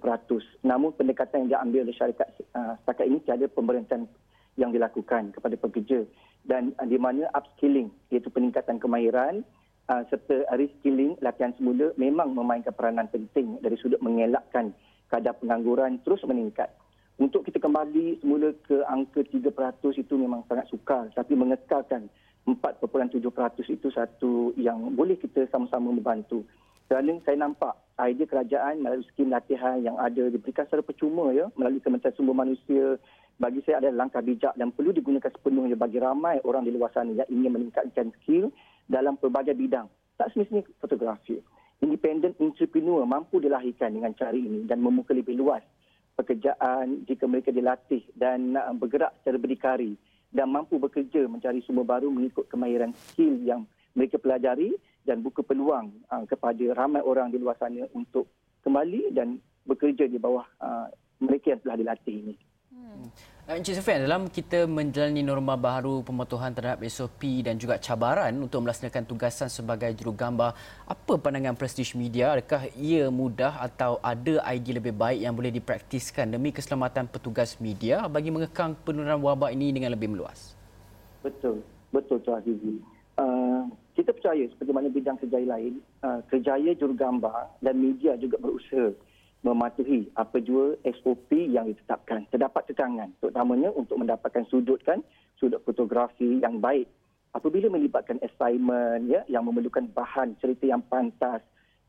Namun 0.67 0.91
pendekatan 0.99 1.47
yang 1.47 1.51
diambil 1.55 1.87
oleh 1.87 1.95
syarikat 1.95 2.27
uh, 2.59 2.75
setakat 2.83 3.07
ini 3.07 3.23
tiada 3.23 3.47
pemerintahan 3.47 4.11
yang 4.59 4.75
dilakukan 4.75 5.31
kepada 5.39 5.55
pekerja. 5.55 6.03
Dan 6.43 6.75
uh, 6.83 6.87
di 6.91 6.99
mana 6.99 7.31
upskilling 7.31 7.95
iaitu 8.11 8.27
peningkatan 8.27 8.83
kemahiran 8.83 9.47
uh, 9.87 10.03
serta 10.11 10.51
reskilling 10.59 11.15
latihan 11.23 11.55
semula 11.55 11.95
memang 11.95 12.35
memainkan 12.35 12.75
peranan 12.75 13.07
penting 13.07 13.63
dari 13.63 13.79
sudut 13.79 14.03
mengelakkan 14.03 14.75
kadar 15.13 15.37
pengangguran 15.37 16.01
terus 16.01 16.25
meningkat. 16.25 16.73
Untuk 17.21 17.45
kita 17.45 17.61
kembali 17.61 18.25
semula 18.25 18.57
ke 18.65 18.81
angka 18.89 19.21
3% 19.29 19.53
itu 20.01 20.15
memang 20.17 20.49
sangat 20.49 20.65
sukar. 20.73 21.13
Tapi 21.13 21.37
mengekalkan 21.37 22.09
4.7% 22.49 23.21
itu 23.69 23.89
satu 23.93 24.57
yang 24.57 24.97
boleh 24.97 25.21
kita 25.21 25.45
sama-sama 25.53 25.93
membantu. 25.93 26.43
Kerana 26.89 27.15
saya 27.23 27.37
nampak 27.39 27.77
idea 28.01 28.27
kerajaan 28.27 28.83
melalui 28.83 29.07
skim 29.13 29.31
latihan 29.31 29.79
yang 29.85 30.01
ada 30.01 30.29
diberikan 30.33 30.67
secara 30.67 30.83
percuma 30.83 31.31
ya 31.31 31.49
melalui 31.55 31.79
Kementerian 31.79 32.17
Sumber 32.17 32.37
Manusia 32.37 32.99
bagi 33.39 33.65
saya 33.65 33.81
adalah 33.81 34.05
langkah 34.05 34.21
bijak 34.21 34.53
dan 34.59 34.75
perlu 34.75 34.93
digunakan 34.93 35.31
sepenuhnya 35.31 35.79
bagi 35.79 36.03
ramai 36.03 36.43
orang 36.45 36.67
di 36.67 36.73
luar 36.75 36.93
sana 36.93 37.15
yang 37.15 37.29
ingin 37.33 37.55
meningkatkan 37.55 38.13
skill 38.21 38.53
dalam 38.91 39.17
pelbagai 39.17 39.57
bidang. 39.57 39.89
Tak 40.21 40.35
semestinya 40.35 40.67
fotografi. 40.83 41.41
Independent 41.83 42.39
entrepreneur 42.39 43.03
mampu 43.03 43.43
dilahirkan 43.43 43.91
dengan 43.91 44.15
cara 44.15 44.39
ini 44.39 44.63
dan 44.71 44.79
membuka 44.79 45.11
lebih 45.11 45.35
luas 45.35 45.67
pekerjaan 46.15 47.03
jika 47.11 47.27
mereka 47.27 47.51
dilatih 47.51 48.07
dan 48.15 48.55
bergerak 48.79 49.11
secara 49.21 49.37
berdikari 49.43 49.99
dan 50.33 50.49
mampu 50.49 50.79
bekerja 50.79 51.29
mencari 51.29 51.61
sumber 51.67 51.85
baru 51.85 52.09
mengikut 52.09 52.49
kemahiran 52.49 52.95
skill 52.95 53.37
yang 53.43 53.67
mereka 53.93 54.17
pelajari 54.17 54.73
dan 55.05 55.21
buka 55.21 55.45
peluang 55.45 55.93
uh, 56.09 56.25
kepada 56.25 56.73
ramai 56.73 57.05
orang 57.05 57.29
di 57.29 57.37
luar 57.37 57.59
sana 57.61 57.85
untuk 57.93 58.31
kembali 58.65 59.13
dan 59.13 59.43
bekerja 59.67 60.09
di 60.09 60.17
bawah 60.17 60.47
uh, 60.63 60.89
mereka 61.21 61.53
yang 61.53 61.61
telah 61.61 61.77
dilatih 61.77 62.15
ini. 62.15 62.35
Hmm. 62.73 63.05
Encik 63.43 63.75
Sofian, 63.75 64.07
dalam 64.07 64.31
kita 64.31 64.71
menjalani 64.71 65.19
norma 65.19 65.59
baru 65.59 66.07
pematuhan 66.07 66.55
terhadap 66.55 66.79
SOP 66.87 67.43
dan 67.43 67.59
juga 67.59 67.75
cabaran 67.75 68.31
untuk 68.39 68.63
melaksanakan 68.63 69.03
tugasan 69.03 69.51
sebagai 69.51 69.91
jurugambar, 69.99 70.55
apa 70.87 71.13
pandangan 71.19 71.59
prestige 71.59 71.99
media? 71.99 72.39
Adakah 72.39 72.71
ia 72.79 73.11
mudah 73.11 73.59
atau 73.59 73.99
ada 73.99 74.39
idea 74.47 74.79
lebih 74.79 74.95
baik 74.95 75.27
yang 75.27 75.35
boleh 75.35 75.51
dipraktiskan 75.51 76.31
demi 76.31 76.55
keselamatan 76.55 77.11
petugas 77.11 77.59
media 77.59 78.07
bagi 78.07 78.31
mengekang 78.31 78.79
penurunan 78.79 79.19
wabak 79.19 79.51
ini 79.51 79.75
dengan 79.75 79.91
lebih 79.91 80.15
meluas? 80.15 80.55
Betul, 81.27 81.67
betul 81.91 82.23
Tuan 82.23 82.39
Azizi. 82.39 82.79
Uh, 83.19 83.67
kita 83.99 84.15
percaya 84.15 84.47
seperti 84.55 84.71
mana 84.71 84.87
bidang 84.87 85.19
kerjaya 85.19 85.59
lain, 85.59 85.83
uh, 86.07 86.23
kerjaya 86.31 86.79
jurugambar 86.79 87.51
dan 87.59 87.75
media 87.75 88.15
juga 88.23 88.39
berusaha 88.39 88.95
mematuhi 89.43 90.07
apa 90.15 90.39
jua 90.39 90.79
SOP 90.87 91.35
yang 91.35 91.67
ditetapkan. 91.67 92.27
Terdapat 92.31 92.71
tekangan 92.71 93.11
terutamanya 93.19 93.75
untuk 93.75 93.99
mendapatkan 93.99 94.47
sudut 94.47 94.79
kan, 94.87 95.03
sudut 95.39 95.59
fotografi 95.67 96.39
yang 96.39 96.63
baik. 96.63 96.87
Apabila 97.35 97.67
melibatkan 97.73 98.23
assignment 98.23 99.11
ya, 99.11 99.27
yang 99.27 99.43
memerlukan 99.43 99.91
bahan 99.91 100.39
cerita 100.39 100.69
yang 100.69 100.85
pantas 100.87 101.43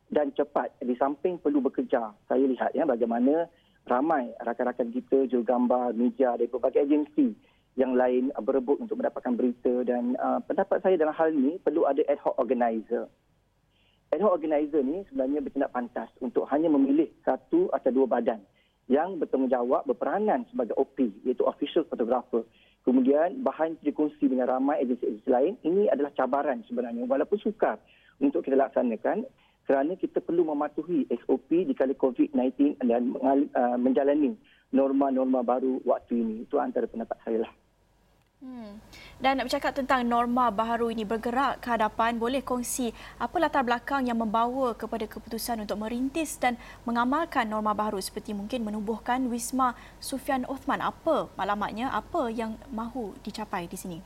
dan 0.09 0.33
cepat. 0.33 0.73
Di 0.81 0.97
samping 0.97 1.37
perlu 1.37 1.61
bekerja, 1.61 2.15
saya 2.25 2.43
lihat 2.45 2.73
ya 2.73 2.89
bagaimana 2.89 3.45
ramai 3.85 4.31
rakan-rakan 4.39 4.89
kita, 4.95 5.27
jurugambar, 5.27 5.91
media 5.93 6.33
dari 6.39 6.47
berbagai 6.47 6.87
agensi 6.87 7.35
yang 7.73 7.97
lain 7.97 8.29
berebut 8.45 8.77
untuk 8.81 9.01
mendapatkan 9.01 9.33
berita 9.33 9.81
dan 9.81 10.13
uh, 10.21 10.37
pendapat 10.45 10.77
saya 10.85 10.95
dalam 10.95 11.13
hal 11.17 11.33
ini 11.33 11.57
perlu 11.57 11.89
ada 11.89 12.05
ad 12.05 12.21
hoc 12.21 12.37
organizer 12.37 13.09
ad 14.13 14.21
hoc 14.21 14.37
organizer 14.37 14.85
ni 14.85 15.01
sebenarnya 15.09 15.41
bertindak 15.41 15.73
pantas 15.73 16.09
untuk 16.21 16.45
hanya 16.53 16.69
memilih 16.69 17.09
satu 17.25 17.73
atau 17.73 17.89
dua 17.89 18.05
badan 18.05 18.37
yang 18.85 19.17
bertanggungjawab 19.17 19.89
berperanan 19.89 20.45
sebagai 20.53 20.77
OP 20.77 21.01
iaitu 21.25 21.41
official 21.49 21.81
photographer. 21.89 22.45
Kemudian 22.85 23.41
bahan 23.41 23.79
dikongsi 23.81 24.27
dengan 24.29 24.53
ramai 24.53 24.83
agensi-agensi 24.85 25.29
lain. 25.31 25.53
Ini 25.65 25.89
adalah 25.89 26.13
cabaran 26.13 26.61
sebenarnya 26.67 27.09
walaupun 27.09 27.41
sukar 27.41 27.81
untuk 28.21 28.45
kita 28.45 28.59
laksanakan 28.59 29.25
kerana 29.63 29.95
kita 29.95 30.19
perlu 30.19 30.45
mematuhi 30.45 31.07
SOP 31.23 31.63
di 31.63 31.73
kala 31.73 31.95
COVID-19 31.95 32.83
dan 32.83 33.15
uh, 33.17 33.79
menjalani 33.79 34.35
norma-norma 34.75 35.41
baru 35.41 35.79
waktu 35.87 36.19
ini. 36.19 36.35
Itu 36.43 36.59
antara 36.59 36.85
pendapat 36.85 37.17
saya 37.23 37.47
lah. 37.47 37.62
Hmm. 38.43 38.75
Dan 39.23 39.39
nak 39.39 39.47
bercakap 39.47 39.71
tentang 39.71 40.03
norma 40.03 40.51
baharu 40.51 40.91
ini 40.91 41.07
bergerak 41.07 41.63
ke 41.63 41.71
hadapan, 41.71 42.19
boleh 42.19 42.43
kongsi 42.43 42.91
apa 43.15 43.39
latar 43.39 43.63
belakang 43.63 44.03
yang 44.03 44.19
membawa 44.19 44.75
kepada 44.75 45.07
keputusan 45.07 45.63
untuk 45.63 45.79
merintis 45.79 46.35
dan 46.35 46.59
mengamalkan 46.83 47.47
norma 47.47 47.71
baharu 47.71 48.03
seperti 48.03 48.35
mungkin 48.35 48.67
menubuhkan 48.67 49.31
Wisma 49.31 49.79
Sufian 50.03 50.43
Othman. 50.51 50.83
Apa 50.83 51.31
maklumatnya, 51.39 51.87
apa 51.95 52.27
yang 52.27 52.59
mahu 52.67 53.15
dicapai 53.23 53.63
di 53.63 53.79
sini? 53.79 54.03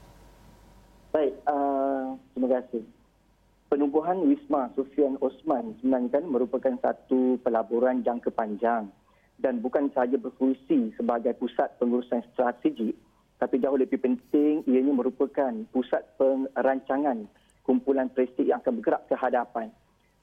Baik, 1.09 1.33
uh, 1.49 2.13
terima 2.37 2.61
kasih. 2.61 2.85
Penubuhan 3.73 4.21
Wisma 4.21 4.69
Sufian 4.77 5.17
Osman 5.17 5.73
sebenarnya 5.81 6.21
kan 6.21 6.23
merupakan 6.29 6.77
satu 6.77 7.41
pelaburan 7.41 8.05
jangka 8.05 8.29
panjang 8.29 8.85
dan 9.41 9.65
bukan 9.65 9.89
sahaja 9.97 10.21
berfungsi 10.21 10.93
sebagai 10.93 11.33
pusat 11.41 11.73
pengurusan 11.81 12.21
strategik 12.37 12.93
tapi 13.37 13.61
jauh 13.61 13.77
lebih 13.77 14.01
penting 14.01 14.65
ianya 14.65 14.93
merupakan 14.93 15.53
pusat 15.69 16.01
perancangan 16.17 17.29
kumpulan 17.61 18.09
prestik 18.09 18.49
yang 18.49 18.63
akan 18.63 18.81
bergerak 18.81 19.05
ke 19.05 19.15
hadapan. 19.17 19.69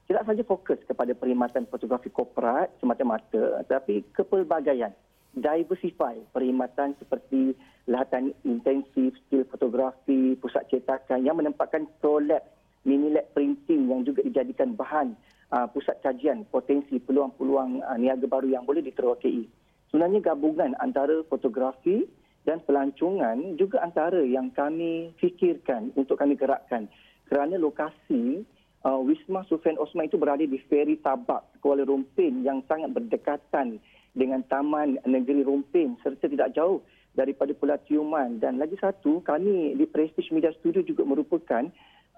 Tidak 0.04 0.20
saja 0.20 0.42
fokus 0.44 0.82
kepada 0.84 1.16
perkhidmatan 1.16 1.64
fotografi 1.70 2.12
korporat 2.12 2.68
semata-mata 2.82 3.64
tetapi 3.64 4.04
kepelbagaian, 4.12 4.92
diversify 5.32 6.18
perkhidmatan 6.34 6.92
seperti 7.00 7.56
latihan 7.88 8.32
intensif, 8.44 9.16
skill 9.24 9.44
fotografi, 9.48 10.36
pusat 10.40 10.66
cetakan 10.68 11.24
yang 11.24 11.36
menempatkan 11.36 11.88
pro 12.00 12.20
lab, 12.20 12.44
mini 12.84 13.12
lab 13.12 13.28
printing 13.32 13.88
yang 13.88 14.04
juga 14.04 14.24
dijadikan 14.24 14.76
bahan 14.76 15.16
uh, 15.52 15.66
pusat 15.68 16.00
kajian 16.00 16.44
potensi 16.48 16.96
peluang-peluang 17.00 17.84
uh, 17.84 17.96
niaga 17.96 18.28
baru 18.28 18.48
yang 18.48 18.64
boleh 18.64 18.80
diterokai. 18.84 19.44
Sebenarnya 19.88 20.34
gabungan 20.34 20.74
antara 20.82 21.22
fotografi, 21.30 22.02
dan 22.44 22.60
pelancongan 22.64 23.56
juga 23.56 23.80
antara 23.80 24.20
yang 24.20 24.52
kami 24.52 25.12
fikirkan 25.16 25.92
untuk 25.96 26.20
kami 26.20 26.36
gerakkan. 26.36 26.86
Kerana 27.24 27.56
lokasi 27.56 28.44
uh, 28.84 29.00
Wisma 29.00 29.42
Sufian 29.48 29.80
Osman 29.80 30.12
itu 30.12 30.20
berada 30.20 30.44
di 30.44 30.60
Feri 30.68 31.00
Tabak 31.00 31.58
Kuala 31.64 31.88
Rumpin 31.88 32.44
yang 32.44 32.60
sangat 32.68 32.92
berdekatan 32.92 33.80
dengan 34.12 34.44
Taman 34.46 35.00
Negeri 35.08 35.42
Rumpin 35.42 35.98
serta 36.04 36.28
tidak 36.30 36.52
jauh 36.54 36.84
daripada 37.16 37.50
Pulau 37.56 37.80
Tiuman 37.88 38.38
dan 38.38 38.60
lagi 38.60 38.76
satu 38.78 39.24
kami 39.24 39.74
di 39.74 39.86
Prestige 39.88 40.30
Media 40.30 40.52
Studio 40.60 40.82
juga 40.84 41.02
merupakan 41.06 41.64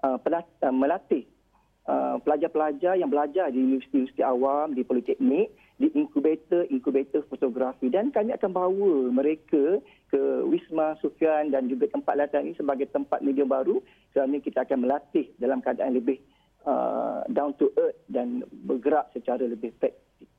uh, 0.03 0.17
uh 0.17 0.73
melatih 0.73 1.23
uh, 1.87 2.17
pelajar-pelajar 2.21 2.99
yang 2.99 3.09
belajar 3.09 3.49
di 3.49 3.61
universiti-universiti 3.61 4.21
awam 4.25 4.73
di 4.75 4.83
politeknik 4.83 5.53
di 5.77 5.93
inkubator-inkubator 5.93 7.21
fotografi 7.29 7.93
dan 7.93 8.09
kami 8.09 8.33
akan 8.33 8.49
bawa 8.49 8.91
mereka 9.13 9.77
ke 10.09 10.21
Wisma 10.49 10.97
Sufian 10.97 11.53
dan 11.53 11.69
juga 11.69 11.85
tempat 11.93 12.17
latihan 12.17 12.49
ini 12.49 12.57
sebagai 12.57 12.89
tempat 12.89 13.21
media 13.21 13.45
baru 13.45 13.77
kerana 14.09 14.41
kita 14.41 14.65
akan 14.65 14.89
melatih 14.89 15.29
dalam 15.37 15.61
keadaan 15.61 15.93
lebih 15.93 16.17
uh, 16.65 17.21
down 17.29 17.53
to 17.61 17.69
earth 17.77 17.97
dan 18.09 18.41
bergerak 18.65 19.13
secara 19.13 19.45
lebih 19.45 19.69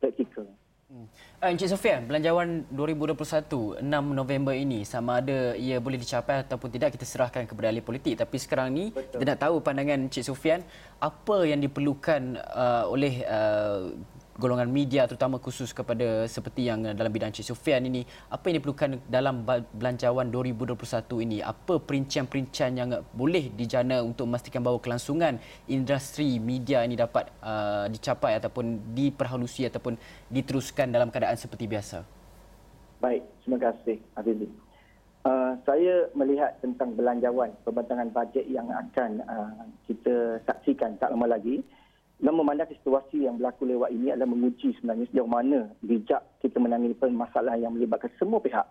praktikal. 0.02 0.50
Hmm. 0.88 1.04
Uh, 1.38 1.52
Encik 1.52 1.68
Sofian, 1.68 2.08
Belanjawan 2.08 2.64
2021 2.72 3.84
6 3.84 3.84
November 3.92 4.56
ini 4.56 4.88
sama 4.88 5.20
ada 5.20 5.52
ia 5.52 5.76
boleh 5.78 6.00
dicapai 6.00 6.48
ataupun 6.48 6.72
tidak 6.72 6.96
kita 6.96 7.04
serahkan 7.04 7.44
kepada 7.44 7.68
ahli 7.68 7.84
politik 7.84 8.16
tapi 8.16 8.40
sekarang 8.40 8.72
ni 8.72 8.88
Betul. 8.88 9.20
kita 9.20 9.36
nak 9.36 9.40
tahu 9.44 9.54
pandangan 9.60 10.08
Encik 10.08 10.24
Sofian 10.24 10.64
apa 10.96 11.44
yang 11.44 11.60
diperlukan 11.60 12.40
uh, 12.40 12.88
oleh 12.88 13.20
uh, 13.28 13.92
golongan 14.38 14.70
media 14.70 15.02
terutama 15.10 15.42
khusus 15.42 15.74
kepada 15.74 16.22
seperti 16.30 16.70
yang 16.70 16.86
dalam 16.94 17.10
bidang 17.10 17.34
Cik 17.34 17.50
Sufian 17.50 17.82
ini 17.82 18.06
apa 18.30 18.46
yang 18.46 18.62
diperlukan 18.62 19.02
dalam 19.10 19.42
belanjawan 19.74 20.30
2021 20.30 21.26
ini? 21.26 21.38
Apa 21.42 21.82
perincian-perincian 21.82 22.70
yang 22.78 23.02
boleh 23.10 23.50
dijana 23.50 23.98
untuk 24.00 24.30
memastikan 24.30 24.62
bahawa 24.62 24.78
kelangsungan 24.78 25.42
industri 25.66 26.38
media 26.38 26.86
ini 26.86 26.94
dapat 26.94 27.34
uh, 27.42 27.90
dicapai 27.90 28.38
ataupun 28.38 28.94
diperhalusi 28.94 29.66
ataupun 29.66 29.98
diteruskan 30.30 30.94
dalam 30.94 31.10
keadaan 31.10 31.34
seperti 31.34 31.66
biasa? 31.66 32.06
Baik 33.02 33.26
terima 33.42 33.58
kasih 33.58 33.98
Azizi. 34.14 34.46
Uh, 35.26 35.58
saya 35.66 36.06
melihat 36.14 36.54
tentang 36.62 36.94
belanjawan 36.94 37.50
pembentangan 37.66 38.06
bajet 38.14 38.46
yang 38.46 38.70
akan 38.70 39.18
uh, 39.26 39.66
kita 39.90 40.38
saksikan 40.46 40.94
tak 41.02 41.10
lama 41.10 41.26
lagi 41.26 41.58
dan 42.18 42.34
memandang 42.34 42.66
situasi 42.66 43.30
yang 43.30 43.38
berlaku 43.38 43.62
lewat 43.62 43.94
ini 43.94 44.10
adalah 44.10 44.26
menguji 44.26 44.74
sebenarnya 44.78 45.06
sejauh 45.14 45.30
mana 45.30 45.70
bijak 45.86 46.18
kita 46.42 46.58
menangani 46.58 46.98
masalah 47.14 47.54
yang 47.54 47.78
melibatkan 47.78 48.10
semua 48.18 48.42
pihak. 48.42 48.66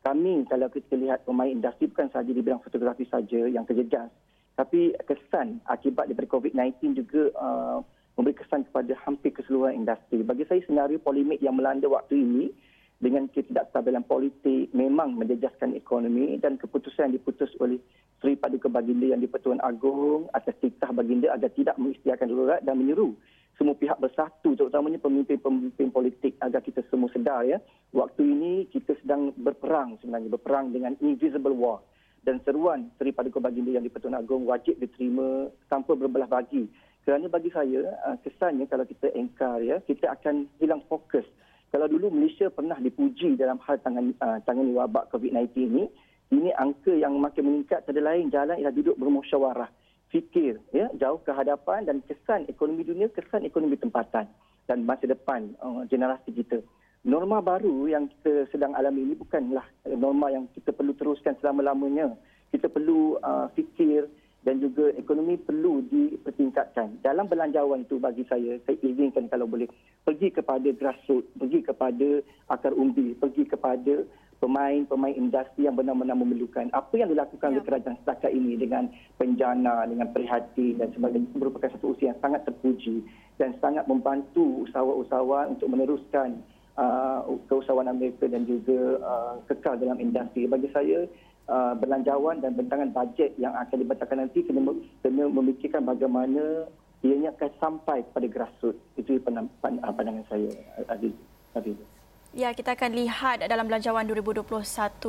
Kami 0.00 0.48
kalau 0.48 0.72
kita 0.72 0.96
lihat 0.96 1.28
pemain 1.28 1.52
industri 1.52 1.84
bukan 1.90 2.08
sahaja 2.08 2.32
di 2.32 2.40
bidang 2.40 2.64
fotografi 2.64 3.04
saja 3.12 3.44
yang 3.44 3.68
terjejas, 3.68 4.08
tapi 4.56 4.96
kesan 5.04 5.60
akibat 5.68 6.08
daripada 6.08 6.32
COVID-19 6.38 6.96
juga 6.96 7.28
uh, 7.36 7.78
memberi 8.16 8.40
kesan 8.40 8.64
kepada 8.66 8.96
hampir 9.04 9.36
keseluruhan 9.36 9.84
industri. 9.84 10.24
Bagi 10.24 10.48
saya 10.48 10.64
senario 10.64 10.96
polemik 10.96 11.44
yang 11.44 11.60
melanda 11.60 11.92
waktu 11.92 12.16
ini 12.16 12.50
dengan 12.98 13.30
ketidakstabilan 13.30 14.02
politik 14.10 14.74
memang 14.74 15.14
menjejaskan 15.14 15.78
ekonomi 15.78 16.34
dan 16.42 16.58
keputusan 16.58 17.10
yang 17.10 17.14
diputus 17.14 17.50
oleh 17.62 17.78
Sri 18.18 18.34
Paduka 18.34 18.66
Baginda 18.66 19.14
yang 19.14 19.22
di-Pertuan 19.22 19.62
Agong 19.62 20.26
atas 20.34 20.58
titah 20.58 20.90
Baginda 20.90 21.30
agar 21.30 21.54
tidak 21.54 21.78
mengistiakan 21.78 22.26
darurat 22.26 22.60
dan 22.66 22.74
menyeru 22.74 23.14
semua 23.54 23.74
pihak 23.74 23.98
bersatu 23.98 24.54
terutamanya 24.54 25.02
pemimpin-pemimpin 25.02 25.90
politik 25.90 26.38
agar 26.42 26.62
kita 26.62 26.82
semua 26.90 27.10
sedar 27.10 27.42
ya 27.46 27.58
waktu 27.94 28.22
ini 28.22 28.66
kita 28.70 28.94
sedang 29.02 29.34
berperang 29.34 29.98
sebenarnya 30.02 30.30
berperang 30.34 30.70
dengan 30.74 30.94
invisible 31.02 31.54
war 31.54 31.82
dan 32.22 32.42
seruan 32.42 32.90
Sri 32.98 33.14
Paduka 33.14 33.38
Baginda 33.38 33.74
yang 33.74 33.86
di-Pertuan 33.86 34.18
Agong 34.18 34.46
wajib 34.46 34.78
diterima 34.82 35.50
tanpa 35.70 35.94
berbelah 35.94 36.26
bagi 36.26 36.66
Kerana 37.08 37.24
bagi 37.32 37.48
saya 37.48 37.88
uh, 38.04 38.20
kesannya 38.20 38.68
kalau 38.68 38.84
kita 38.84 39.08
engkar 39.16 39.64
ya 39.64 39.80
kita 39.88 40.12
akan 40.12 40.44
hilang 40.60 40.84
fokus. 40.92 41.24
Kalau 41.68 41.84
dulu 41.84 42.08
Malaysia 42.08 42.48
pernah 42.48 42.80
dipuji 42.80 43.36
dalam 43.36 43.60
hal 43.60 43.76
tangan 43.84 44.16
uh, 44.24 44.38
tangani 44.48 44.72
wabak 44.72 45.12
COVID-19 45.12 45.52
ini, 45.68 45.84
ini 46.32 46.48
angka 46.56 46.92
yang 46.96 47.16
makin 47.20 47.44
meningkat 47.44 47.84
tiada 47.84 48.00
lain 48.00 48.32
jalan 48.32 48.56
ialah 48.56 48.72
duduk 48.72 48.96
bermusyawarah, 48.96 49.68
fikir 50.08 50.56
ya 50.72 50.88
jauh 50.96 51.20
ke 51.20 51.32
hadapan 51.32 51.84
dan 51.84 52.00
kesan 52.08 52.48
ekonomi 52.48 52.88
dunia, 52.88 53.12
kesan 53.12 53.44
ekonomi 53.44 53.76
tempatan 53.76 54.24
dan 54.64 54.84
masa 54.88 55.08
depan 55.08 55.52
uh, 55.60 55.84
generasi 55.88 56.32
kita. 56.32 56.64
Norma 57.04 57.44
baru 57.44 57.88
yang 57.88 58.08
kita 58.10 58.48
sedang 58.52 58.72
alami 58.76 59.04
ini 59.04 59.14
bukanlah 59.16 59.64
norma 59.86 60.32
yang 60.32 60.48
kita 60.52 60.72
perlu 60.72 60.92
teruskan 60.96 61.36
selama-lamanya. 61.40 62.16
Kita 62.48 62.72
perlu 62.72 63.20
uh, 63.20 63.52
fikir 63.52 64.08
dan 64.48 64.64
juga 64.64 64.88
ekonomi 64.96 65.36
perlu 65.36 65.84
dipertingkatkan. 65.92 67.04
Dalam 67.04 67.28
belanjawan 67.28 67.84
itu 67.84 68.00
bagi 68.00 68.24
saya, 68.32 68.56
saya 68.64 68.80
izinkan 68.80 69.28
kalau 69.28 69.44
boleh 69.44 69.68
pergi 70.08 70.32
kepada 70.32 70.72
grassroots, 70.72 71.28
pergi 71.36 71.60
kepada 71.60 72.24
akar 72.48 72.72
umbi, 72.72 73.12
pergi 73.12 73.44
kepada 73.44 74.08
pemain-pemain 74.40 75.12
industri 75.12 75.68
yang 75.68 75.76
benar-benar 75.76 76.16
memerlukan. 76.16 76.72
Apa 76.72 76.96
yang 76.96 77.12
dilakukan 77.12 77.60
oleh 77.60 77.60
ya. 77.60 77.68
kerajaan 77.68 78.00
setakat 78.00 78.32
ini 78.32 78.56
dengan 78.56 78.88
penjana, 79.20 79.84
dengan 79.84 80.08
prihatin 80.16 80.80
dan 80.80 80.96
sebagainya 80.96 81.28
merupakan 81.36 81.68
satu 81.68 81.92
usaha 81.92 82.08
yang 82.08 82.20
sangat 82.24 82.48
terpuji 82.48 83.04
dan 83.36 83.52
sangat 83.60 83.84
membantu 83.84 84.64
usahawan-usahawan 84.64 85.60
untuk 85.60 85.68
meneruskan 85.68 86.40
uh, 86.80 87.20
keusahawanan 87.52 88.00
mereka 88.00 88.30
dan 88.32 88.48
juga 88.48 88.96
uh, 89.04 89.34
kekal 89.50 89.76
dalam 89.76 90.00
industri. 90.00 90.48
Bagi 90.48 90.72
saya, 90.72 91.04
uh, 91.48 91.74
belanjawan 91.74 92.38
dan 92.44 92.54
bentangan 92.54 92.92
bajet 92.94 93.34
yang 93.40 93.56
akan 93.56 93.82
dibacakan 93.82 94.24
nanti 94.24 94.44
kena, 94.44 94.62
kena 95.02 95.24
memikirkan 95.26 95.82
bagaimana 95.82 96.68
ianya 97.02 97.34
akan 97.34 97.50
sampai 97.58 98.04
kepada 98.06 98.26
grassroots. 98.28 98.80
Itu 98.94 99.18
pandangan 99.24 100.24
saya, 100.30 100.52
Aziz. 100.92 101.14
Aziz. 101.56 101.97
Ya, 102.36 102.52
kita 102.52 102.76
akan 102.76 102.92
lihat 102.92 103.40
dalam 103.48 103.64
belanjawan 103.64 104.04
2021 104.04 104.44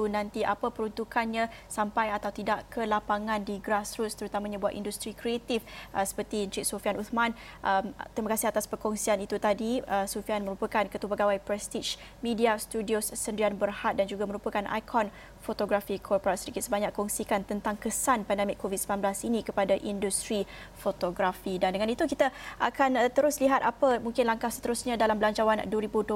nanti 0.08 0.48
apa 0.48 0.72
peruntukannya 0.72 1.52
sampai 1.68 2.16
atau 2.16 2.32
tidak 2.32 2.72
ke 2.72 2.88
lapangan 2.88 3.44
di 3.44 3.60
grassroots 3.60 4.16
terutamanya 4.16 4.56
buat 4.56 4.72
industri 4.72 5.12
kreatif 5.12 5.60
uh, 5.92 6.08
seperti 6.08 6.48
Encik 6.48 6.64
Sufian 6.64 6.96
Uthman. 6.96 7.36
Um, 7.60 7.92
terima 8.16 8.32
kasih 8.32 8.56
atas 8.56 8.72
perkongsian 8.72 9.20
itu 9.20 9.36
tadi. 9.36 9.84
Uh, 9.84 10.08
Sufian 10.08 10.48
merupakan 10.48 10.88
Ketua 10.88 11.12
Pegawai 11.12 11.44
Prestige 11.44 12.00
Media 12.24 12.56
Studios 12.56 13.12
Sendirian 13.12 13.60
Berhad 13.60 14.00
dan 14.00 14.08
juga 14.08 14.24
merupakan 14.24 14.64
ikon 14.80 15.12
fotografi 15.44 16.00
korporat 16.00 16.40
sedikit 16.40 16.64
sebanyak 16.64 16.96
kongsikan 16.96 17.44
tentang 17.44 17.76
kesan 17.76 18.24
pandemik 18.24 18.56
COVID-19 18.64 18.96
ini 19.28 19.44
kepada 19.44 19.76
industri 19.76 20.48
fotografi. 20.80 21.60
Dan 21.60 21.76
dengan 21.76 21.92
itu 21.92 22.08
kita 22.08 22.32
akan 22.64 22.96
uh, 22.96 23.12
terus 23.12 23.44
lihat 23.44 23.60
apa 23.60 24.00
mungkin 24.00 24.24
langkah 24.24 24.48
seterusnya 24.48 24.96
dalam 24.96 25.20
belanjawan 25.20 25.68
2021 25.68 26.16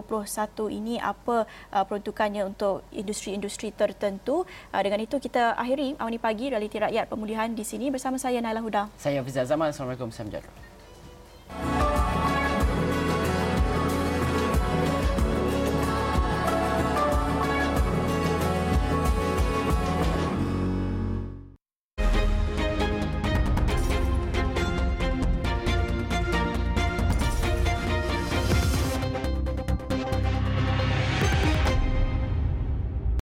ini, 0.71 0.92
apa 0.99 1.45
uh, 1.47 1.83
peruntukannya 1.85 2.43
untuk 2.43 2.83
industri-industri 2.91 3.71
tertentu. 3.71 4.43
Uh, 4.73 4.81
dengan 4.81 4.99
itu 5.01 5.21
kita 5.21 5.55
akhiri 5.55 5.95
Awani 6.01 6.19
Pagi 6.19 6.49
Realiti 6.51 6.81
Rakyat 6.81 7.07
Pemulihan 7.07 7.49
di 7.53 7.63
sini 7.63 7.93
bersama 7.93 8.17
saya 8.17 8.41
Naila 8.41 8.59
Huda. 8.59 8.83
Saya 8.97 9.21
Fizal 9.21 9.45
Zaman. 9.45 9.69
Assalamualaikum. 9.71 10.09
Salam 10.09 10.72